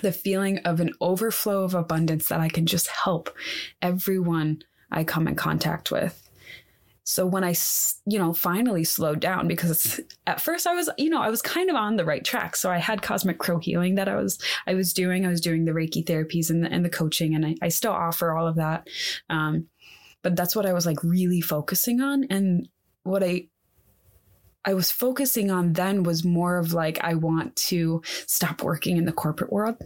[0.03, 3.35] the feeling of an overflow of abundance that I can just help
[3.83, 6.24] everyone I come in contact with.
[7.05, 7.55] So when I,
[8.07, 11.71] you know, finally slowed down because at first I was, you know, I was kind
[11.71, 12.57] of on the right track.
[12.57, 15.27] So I had cosmic crow healing that I was, I was doing.
[15.27, 17.93] I was doing the Reiki therapies and the, and the coaching, and I, I still
[17.93, 18.89] offer all of that.
[19.31, 19.69] Um,
[20.23, 22.25] but that's what I was like really focusing on.
[22.31, 22.69] And
[23.03, 23.49] what I
[24.65, 29.05] I was focusing on then was more of like, I want to stop working in
[29.05, 29.77] the corporate world.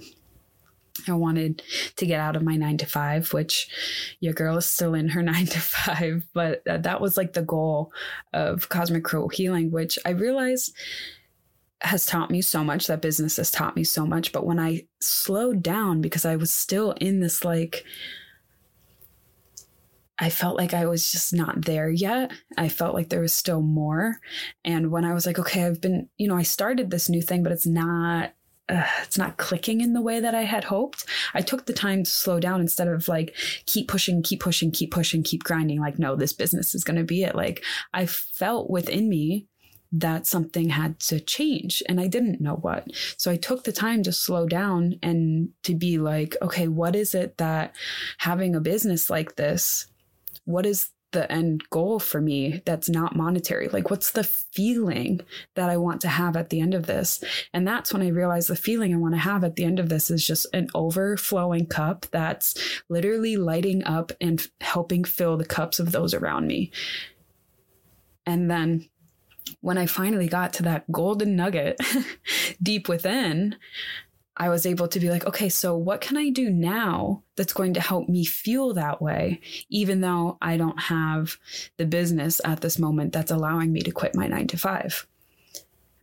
[1.06, 1.62] I wanted
[1.96, 3.68] to get out of my nine to five, which
[4.20, 7.42] your girl is still in her nine to five, but uh, that was like the
[7.42, 7.92] goal
[8.32, 10.74] of Cosmic Crow Healing, which I realized
[11.80, 12.86] has taught me so much.
[12.86, 14.32] That business has taught me so much.
[14.32, 17.84] But when I slowed down because I was still in this like,
[20.18, 22.32] I felt like I was just not there yet.
[22.56, 24.18] I felt like there was still more.
[24.64, 27.44] And when I was like, okay, I've been, you know, I started this new thing,
[27.44, 28.32] but it's not
[28.68, 31.04] uh, it's not clicking in the way that I had hoped.
[31.34, 33.34] I took the time to slow down instead of like
[33.66, 35.80] keep pushing, keep pushing, keep pushing, keep grinding.
[35.80, 37.34] Like, no, this business is going to be it.
[37.34, 39.46] Like, I felt within me
[39.90, 42.88] that something had to change and I didn't know what.
[43.16, 47.14] So I took the time to slow down and to be like, okay, what is
[47.14, 47.74] it that
[48.18, 49.86] having a business like this
[50.48, 53.68] what is the end goal for me that's not monetary?
[53.68, 55.20] Like, what's the feeling
[55.54, 57.22] that I want to have at the end of this?
[57.52, 59.88] And that's when I realized the feeling I want to have at the end of
[59.88, 65.80] this is just an overflowing cup that's literally lighting up and helping fill the cups
[65.80, 66.70] of those around me.
[68.26, 68.88] And then
[69.60, 71.80] when I finally got to that golden nugget
[72.62, 73.56] deep within,
[74.38, 77.74] I was able to be like, okay, so what can I do now that's going
[77.74, 81.36] to help me feel that way, even though I don't have
[81.76, 85.06] the business at this moment that's allowing me to quit my nine to five?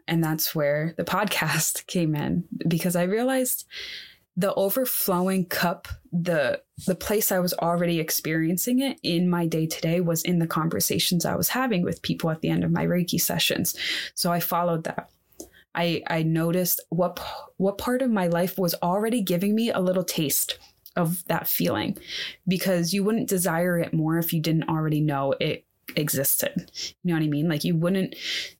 [0.08, 3.66] And that's where the podcast came in because I realized
[4.38, 9.82] the overflowing cup, the the place I was already experiencing it in my day to
[9.82, 12.86] day was in the conversations I was having with people at the end of my
[12.86, 13.78] Reiki sessions.
[14.14, 15.10] So I followed that.
[15.76, 17.20] I I noticed what
[17.58, 20.58] what part of my life was already giving me a little taste
[20.96, 21.98] of that feeling
[22.48, 25.66] because you wouldn't desire it more if you didn't already know it
[25.96, 26.72] existed.
[27.04, 27.50] You know what I mean?
[27.50, 28.16] Like you wouldn't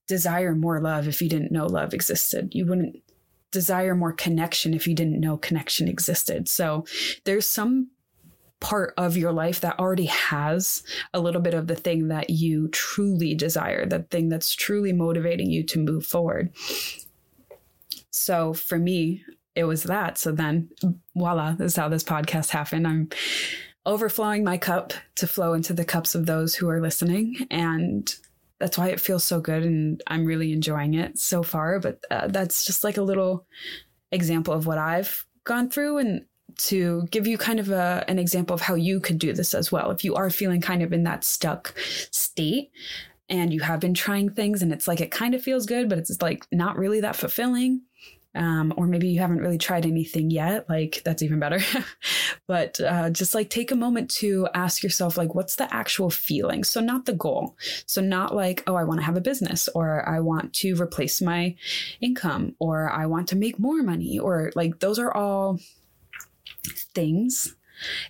[0.08, 2.54] desire more love if you didn't know love existed.
[2.54, 2.98] You wouldn't
[3.52, 6.50] desire more connection if you didn't know connection existed.
[6.50, 6.86] So
[7.24, 7.90] there's some
[8.60, 12.68] part of your life that already has a little bit of the thing that you
[12.70, 16.54] truly desire, the thing that's truly motivating you to move forward.
[18.16, 20.18] So for me, it was that.
[20.18, 20.70] So then,
[21.16, 22.88] voila, this is how this podcast happened.
[22.88, 23.10] I'm
[23.86, 27.46] overflowing my cup to flow into the cups of those who are listening.
[27.52, 28.10] And
[28.58, 29.64] that's why it feels so good.
[29.64, 31.78] And I'm really enjoying it so far.
[31.82, 33.46] But uh, that's just like a little
[34.14, 36.26] example of what I've gone through and
[36.58, 39.74] to give you kind of a, an example of how you could do this as
[39.74, 39.92] well.
[39.92, 41.76] If you are feeling kind of in that stuck
[42.12, 42.72] state,
[43.28, 45.98] and you have been trying things and it's like it kind of feels good, but
[45.98, 47.82] it's like not really that fulfilling
[48.36, 51.60] um, or maybe you haven't really tried anything yet like that's even better.
[52.48, 56.64] But uh, just like take a moment to ask yourself like what's the actual feeling?
[56.64, 57.58] So not the goal.
[57.88, 61.22] So not like oh i want to have a business or i want to replace
[61.22, 61.56] my
[62.02, 65.60] income or i want to make more money or like those are all
[66.94, 67.56] things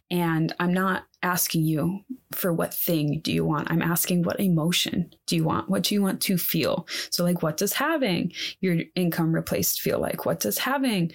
[0.09, 2.01] and I'm not asking you
[2.31, 3.71] for what thing do you want.
[3.71, 5.69] I'm asking what emotion do you want?
[5.69, 6.87] What do you want to feel?
[7.09, 10.25] So, like, what does having your income replaced feel like?
[10.25, 11.11] What does having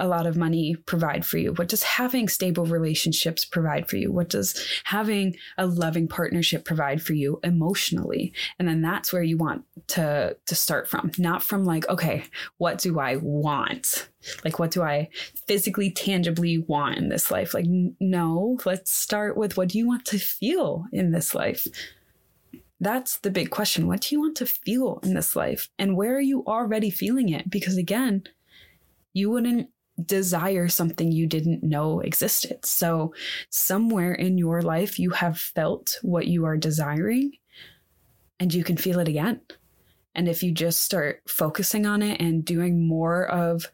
[0.00, 1.52] a lot of money provide for you?
[1.52, 4.10] What does having stable relationships provide for you?
[4.10, 8.32] What does having a loving partnership provide for you emotionally?
[8.58, 12.24] And then that's where you want to to start from, not from like, okay,
[12.56, 14.08] what do I want?
[14.44, 15.08] Like what do I
[15.46, 17.54] physically tangibly want in this life?
[17.54, 21.66] Like no, let's start with what do you want to feel in this life?
[22.80, 23.86] That's the big question.
[23.86, 25.68] What do you want to feel in this life?
[25.78, 27.50] And where are you already feeling it?
[27.50, 28.24] Because again,
[29.12, 29.68] you wouldn't
[30.06, 32.64] desire something you didn't know existed.
[32.64, 33.14] So,
[33.50, 37.32] somewhere in your life, you have felt what you are desiring
[38.38, 39.40] and you can feel it again.
[40.14, 43.66] And if you just start focusing on it and doing more of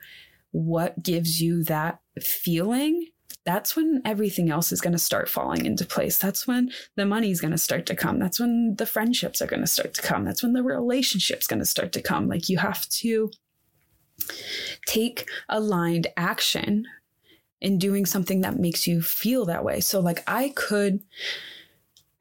[0.51, 3.09] what gives you that feeling,
[3.45, 6.19] that's when everything else is going to start falling into place.
[6.19, 8.19] That's when the money's going to start to come.
[8.19, 10.25] That's when the friendships are going to start to come.
[10.25, 12.29] That's when the relationship's going to start to come.
[12.29, 13.31] Like you have to
[14.87, 16.87] take aligned action
[17.61, 19.81] in doing something that makes you feel that way.
[19.81, 21.01] So, like, I could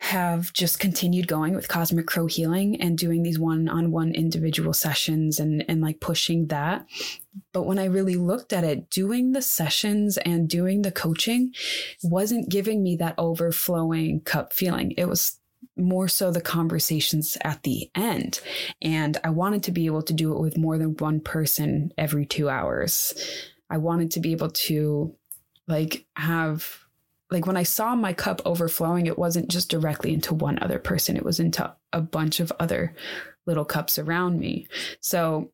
[0.05, 5.65] have just continued going with cosmic crow healing and doing these one-on-one individual sessions and
[5.67, 6.85] and like pushing that
[7.53, 11.51] but when i really looked at it doing the sessions and doing the coaching
[12.03, 15.39] wasn't giving me that overflowing cup feeling it was
[15.77, 18.39] more so the conversations at the end.
[18.81, 22.25] And I wanted to be able to do it with more than one person every
[22.25, 23.13] two hours.
[23.69, 25.15] I wanted to be able to
[25.67, 26.85] like have
[27.31, 31.17] like when I saw my cup overflowing, it wasn't just directly into one other person,
[31.17, 32.95] it was into a bunch of other
[33.45, 34.67] little cups around me.
[35.01, 35.51] So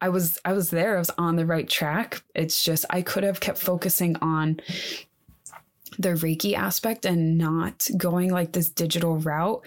[0.00, 2.22] I was I was there, I was on the right track.
[2.34, 4.60] It's just I could have kept focusing on
[5.98, 9.66] the Reiki aspect and not going like this digital route.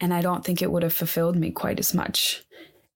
[0.00, 2.42] And I don't think it would have fulfilled me quite as much.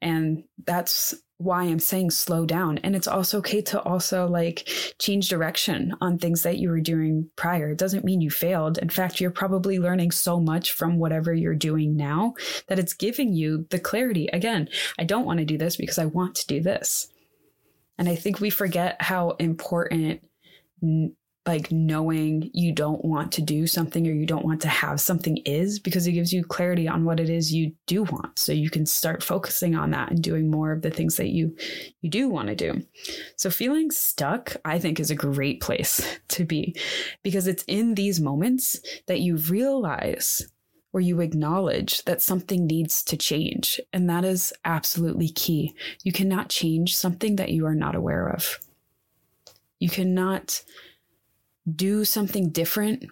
[0.03, 2.79] And that's why I'm saying slow down.
[2.79, 4.67] And it's also okay to also like
[4.99, 7.71] change direction on things that you were doing prior.
[7.71, 8.79] It doesn't mean you failed.
[8.79, 12.35] In fact, you're probably learning so much from whatever you're doing now
[12.69, 14.29] that it's giving you the clarity.
[14.33, 14.69] Again,
[14.99, 17.09] I don't want to do this because I want to do this.
[17.99, 20.23] And I think we forget how important
[21.47, 25.37] like knowing you don't want to do something or you don't want to have something
[25.39, 28.39] is because it gives you clarity on what it is you do want.
[28.39, 31.57] So you can start focusing on that and doing more of the things that you
[32.01, 32.83] you do want to do.
[33.37, 36.77] So feeling stuck i think is a great place to be
[37.23, 40.47] because it's in these moments that you realize
[40.93, 45.75] or you acknowledge that something needs to change and that is absolutely key.
[46.03, 48.59] You cannot change something that you are not aware of.
[49.79, 50.63] You cannot
[51.75, 53.05] do something different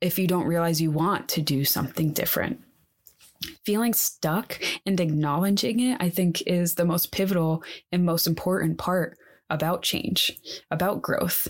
[0.00, 2.60] if you don't realize you want to do something different.
[3.64, 7.62] Feeling stuck and acknowledging it, I think, is the most pivotal
[7.92, 9.18] and most important part
[9.50, 10.38] about change,
[10.70, 11.48] about growth,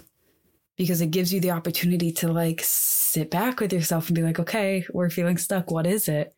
[0.77, 4.39] because it gives you the opportunity to like sit back with yourself and be like,
[4.39, 5.71] okay, we're feeling stuck.
[5.71, 6.35] What is it?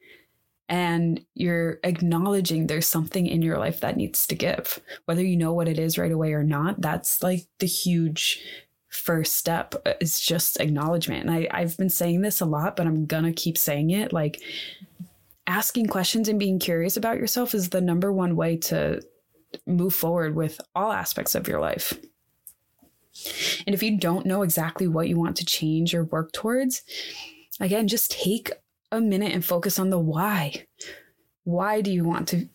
[0.68, 4.80] And you're acknowledging there's something in your life that needs to give.
[5.04, 8.40] Whether you know what it is right away or not, that's like the huge
[8.90, 11.26] first step is just acknowledgement.
[11.26, 14.12] And I, I've been saying this a lot, but I'm gonna keep saying it.
[14.12, 14.42] Like
[15.46, 19.00] asking questions and being curious about yourself is the number one way to
[19.66, 21.98] move forward with all aspects of your life.
[23.66, 26.82] And if you don't know exactly what you want to change or work towards,
[27.58, 28.50] again, just take
[28.92, 30.66] a minute and focus on the why.
[31.44, 32.48] Why do you want to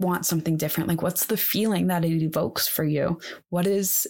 [0.00, 0.88] want something different?
[0.88, 3.20] Like, what's the feeling that it evokes for you?
[3.50, 4.08] What is,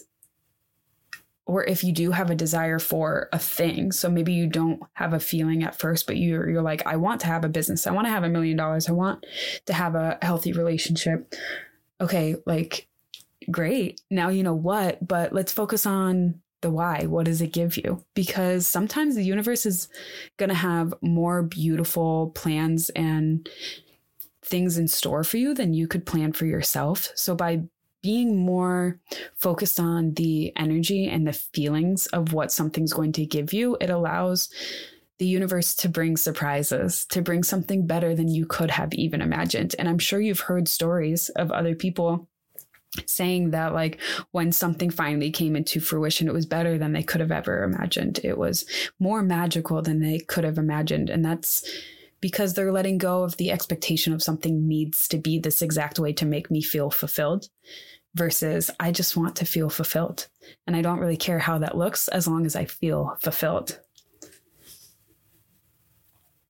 [1.45, 5.13] or if you do have a desire for a thing, so maybe you don't have
[5.13, 7.85] a feeling at first, but you're you're like, I want to have a business.
[7.85, 8.89] I want to have a million dollars.
[8.89, 9.25] I want
[9.65, 11.33] to have a healthy relationship.
[12.01, 12.87] Okay, like,
[13.49, 14.01] great.
[14.09, 17.05] Now you know what, but let's focus on the why.
[17.05, 18.03] What does it give you?
[18.15, 19.87] Because sometimes the universe is
[20.37, 23.47] going to have more beautiful plans and
[24.43, 27.11] things in store for you than you could plan for yourself.
[27.15, 27.63] So by
[28.05, 28.99] being more
[29.35, 33.89] focused on the energy and the feelings of what something's going to give you, it
[33.89, 34.47] allows
[35.17, 39.75] the universe to bring surprises, to bring something better than you could have even imagined.
[39.79, 42.27] And I'm sure you've heard stories of other people
[43.07, 43.99] saying that like
[44.31, 48.19] when something finally came into fruition it was better than they could have ever imagined.
[48.23, 48.65] It was
[48.99, 51.09] more magical than they could have imagined.
[51.09, 51.67] And that's
[52.21, 56.13] because they're letting go of the expectation of something needs to be this exact way
[56.13, 57.49] to make me feel fulfilled
[58.15, 60.27] versus I just want to feel fulfilled.
[60.65, 63.79] And I don't really care how that looks as long as I feel fulfilled.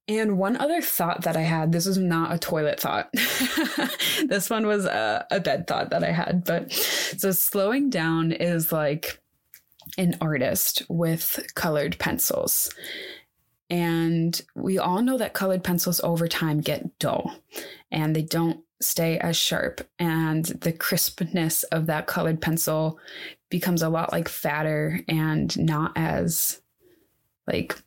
[0.07, 3.11] And one other thought that I had this was not a toilet thought.
[4.27, 6.43] this one was a, a bed thought that I had.
[6.45, 9.19] But so slowing down is like
[9.97, 12.71] an artist with colored pencils.
[13.69, 17.35] And we all know that colored pencils over time get dull
[17.91, 19.87] and they don't stay as sharp.
[19.99, 22.99] And the crispness of that colored pencil
[23.49, 26.61] becomes a lot like fatter and not as
[27.47, 27.77] like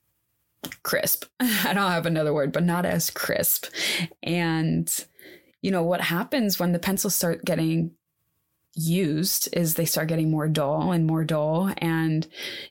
[0.83, 1.25] crisp.
[1.41, 3.67] I don't have another word, but not as crisp.
[4.23, 4.93] And,
[5.63, 7.93] you know, what happens when the pencils start getting
[8.75, 11.73] used is they start getting more dull and more dull.
[11.79, 12.27] And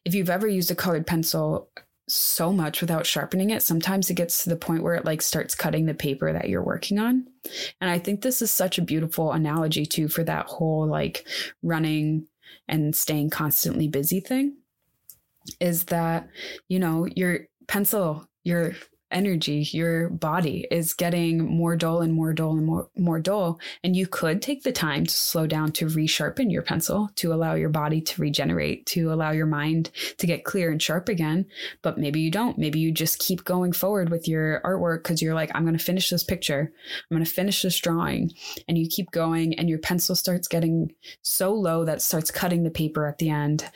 [0.06, 1.70] if you've ever used a colored pencil,
[2.08, 3.62] so much without sharpening it.
[3.62, 6.64] Sometimes it gets to the point where it like starts cutting the paper that you're
[6.64, 7.28] working on.
[7.82, 11.26] And i think this is such a beautiful analogy too for that whole like
[11.64, 12.28] running
[12.68, 14.58] and staying constantly busy thing
[15.60, 16.28] is that
[16.68, 18.74] you know your pencil your
[19.12, 23.60] energy, your body is getting more dull and more dull and more, more dull.
[23.84, 27.54] And you could take the time to slow down to resharpen your pencil, to allow
[27.56, 31.46] your body to regenerate, to allow your mind to get clear and sharp again.
[31.82, 32.58] But maybe you don't.
[32.58, 35.84] Maybe you just keep going forward with your artwork because you're like, I'm going to
[35.84, 36.72] finish this picture.
[37.10, 38.34] I'm going to finish this drawing.
[38.68, 42.72] And you keep going and your pencil starts getting so low that starts cutting the
[42.72, 43.70] paper at the end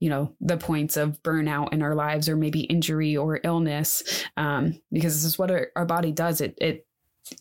[0.00, 4.80] you know the points of burnout in our lives or maybe injury or illness um,
[4.90, 6.40] because this is what our, our body does.
[6.40, 6.86] It it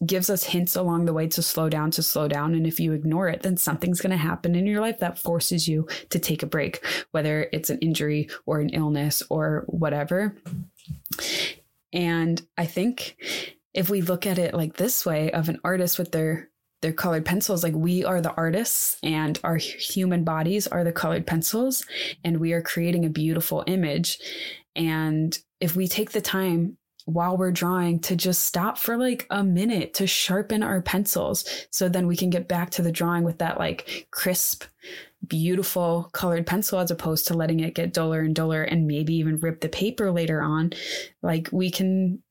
[0.06, 2.54] gives us hints along the way to slow down to slow down.
[2.54, 5.68] And if you ignore it then something's going to happen in your life that forces
[5.68, 10.36] you to take a break whether it's an injury or an illness or whatever.
[11.92, 13.16] And i think
[13.74, 16.49] if we look at it like this way of an artist with their
[16.82, 17.64] their colored pencils.
[17.64, 21.86] Like we are the artists and our human bodies are the colored pencils
[22.24, 24.20] and we are creating a beautiful image.
[24.76, 29.44] And if we take the time while we're drawing to just stop for like a
[29.44, 33.40] minute to sharpen our pencils so then we can get back to the drawing with
[33.40, 34.64] that like crisp
[35.28, 39.40] beautiful colored pencil as opposed to letting it get duller and duller and maybe even
[39.40, 40.72] rip the paper later on.
[41.22, 42.22] Like we can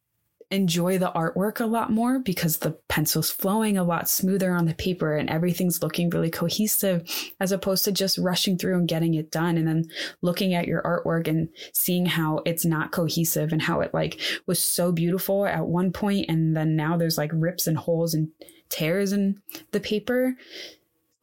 [0.51, 4.75] enjoy the artwork a lot more because the pencil's flowing a lot smoother on the
[4.75, 7.07] paper and everything's looking really cohesive
[7.39, 9.85] as opposed to just rushing through and getting it done and then
[10.23, 14.59] looking at your artwork and seeing how it's not cohesive and how it like was
[14.59, 18.29] so beautiful at one point and then now there's like rips and holes and
[18.71, 19.41] tears in
[19.73, 20.35] the paper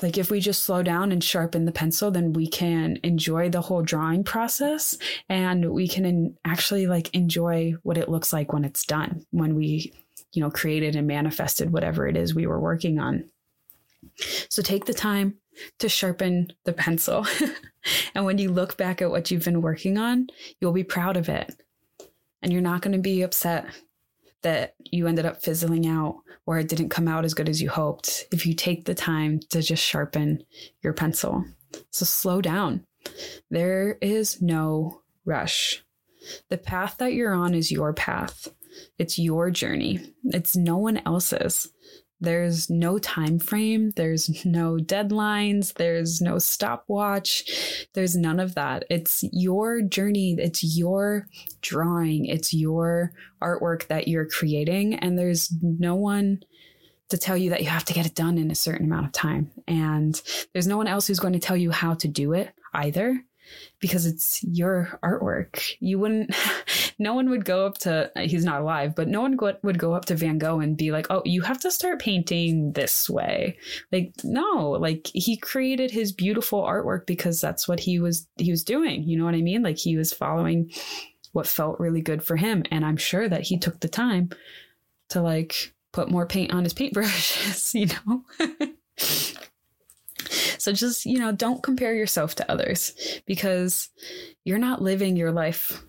[0.01, 3.61] like if we just slow down and sharpen the pencil then we can enjoy the
[3.61, 4.97] whole drawing process
[5.29, 9.55] and we can in, actually like enjoy what it looks like when it's done when
[9.55, 9.93] we
[10.35, 13.23] you know created and manifested whatever it is we were working on.
[14.49, 15.35] So take the time
[15.79, 17.25] to sharpen the pencil.
[18.15, 20.27] And when you look back at what you've been working on
[20.59, 21.55] you'll be proud of it.
[22.41, 23.67] And you're not going to be upset
[24.45, 27.67] that you ended up fizzling out or it didn't come out as good as you
[27.67, 30.43] hoped if you take the time to just sharpen
[30.83, 31.43] your pencil.
[31.89, 32.85] So slow down.
[33.49, 35.83] There is no rush.
[36.49, 38.47] The path that you're on is your path.
[38.99, 40.13] It's your journey.
[40.25, 41.67] It's no one else's.
[42.21, 48.85] There's no time frame, there's no deadlines, there's no stopwatch, there's none of that.
[48.89, 51.27] It's your journey, it's your
[51.61, 53.11] drawing, it's your
[53.41, 56.39] artwork that you're creating, and there's no one
[57.09, 59.11] to tell you that you have to get it done in a certain amount of
[59.11, 59.51] time.
[59.67, 60.19] And
[60.53, 63.21] there's no one else who's going to tell you how to do it either.
[63.79, 65.75] Because it's your artwork.
[65.79, 66.35] You wouldn't,
[66.99, 70.05] no one would go up to, he's not alive, but no one would go up
[70.05, 73.57] to Van Gogh and be like, oh, you have to start painting this way.
[73.91, 78.63] Like, no, like he created his beautiful artwork because that's what he was, he was
[78.63, 79.03] doing.
[79.03, 79.63] You know what I mean?
[79.63, 80.71] Like he was following
[81.31, 82.63] what felt really good for him.
[82.71, 84.29] And I'm sure that he took the time
[85.09, 88.23] to like put more paint on his paintbrushes, you know?
[90.57, 92.93] so just, you know, don't compare yourself to others
[93.25, 93.89] because
[94.43, 95.81] you're not living your life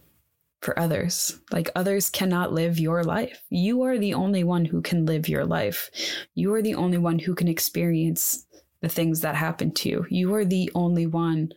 [0.60, 1.38] for others.
[1.52, 3.42] Like others cannot live your life.
[3.50, 5.90] You are the only one who can live your life.
[6.34, 8.46] You are the only one who can experience
[8.80, 10.06] the things that happen to you.
[10.10, 11.52] You are the only one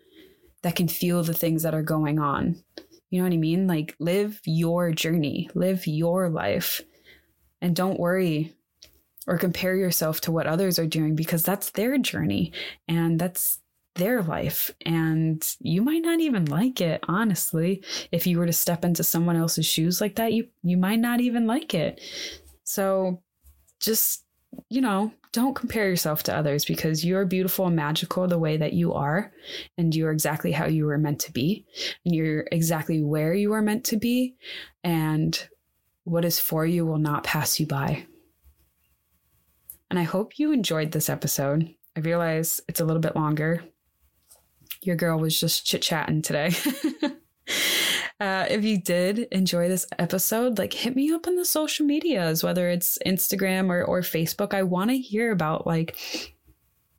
[0.62, 2.62] that can feel the things that are going on.
[3.10, 3.68] You know what I mean?
[3.68, 6.82] Like live your journey, live your life.
[7.62, 8.54] And don't worry
[9.30, 12.52] or compare yourself to what others are doing because that's their journey
[12.88, 13.60] and that's
[13.94, 14.72] their life.
[14.88, 17.84] And you might not even like it, honestly.
[18.12, 21.22] If you were to step into someone else's shoes like that, you, you might not
[21.22, 22.02] even like it.
[22.64, 23.22] So
[23.80, 24.26] just,
[24.68, 28.74] you know, don't compare yourself to others because you're beautiful and magical the way that
[28.74, 29.32] you are.
[29.78, 31.68] And you're exactly how you were meant to be.
[32.04, 34.34] And you're exactly where you were meant to be.
[34.84, 35.40] And
[36.04, 38.08] what is for you will not pass you by.
[39.90, 41.74] And I hope you enjoyed this episode.
[41.96, 43.64] I realize it's a little bit longer.
[44.82, 46.54] Your girl was just chit chatting today.
[48.20, 52.44] uh, if you did enjoy this episode, like hit me up on the social medias,
[52.44, 54.54] whether it's Instagram or, or Facebook.
[54.54, 55.98] I want to hear about like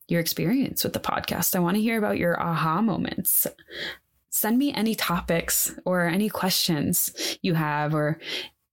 [0.09, 1.55] your experience with the podcast.
[1.55, 3.47] I want to hear about your aha moments
[4.31, 8.19] send me any topics or any questions you have or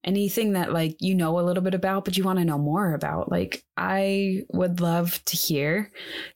[0.07, 2.93] anything that like you know a little bit about but you want to know more
[2.93, 5.91] about like i would love to hear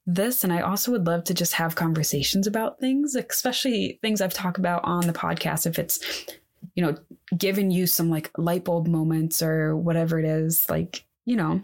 [0.06, 4.34] this and i also would love to just have conversations about things especially things i've
[4.34, 6.26] talked about on the podcast if it's
[6.76, 6.96] you know
[7.38, 11.62] given you some like light bulb moments or whatever it is like you know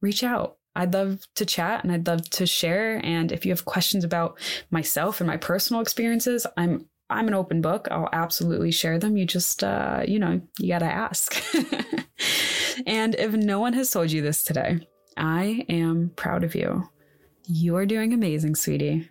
[0.00, 2.98] reach out I'd love to chat and I'd love to share.
[3.04, 4.38] And if you have questions about
[4.70, 7.88] myself and my personal experiences, I'm I'm an open book.
[7.90, 9.16] I'll absolutely share them.
[9.16, 11.42] You just, uh, you know, you got to ask.
[12.86, 14.86] and if no one has told you this today,
[15.16, 16.88] I am proud of you.
[17.46, 19.08] You are doing amazing, sweetie.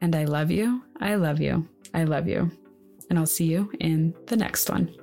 [0.00, 0.82] And I love you.
[1.00, 1.68] I love you.
[1.92, 2.50] I love you.
[3.10, 4.94] And I'll see you in the next one.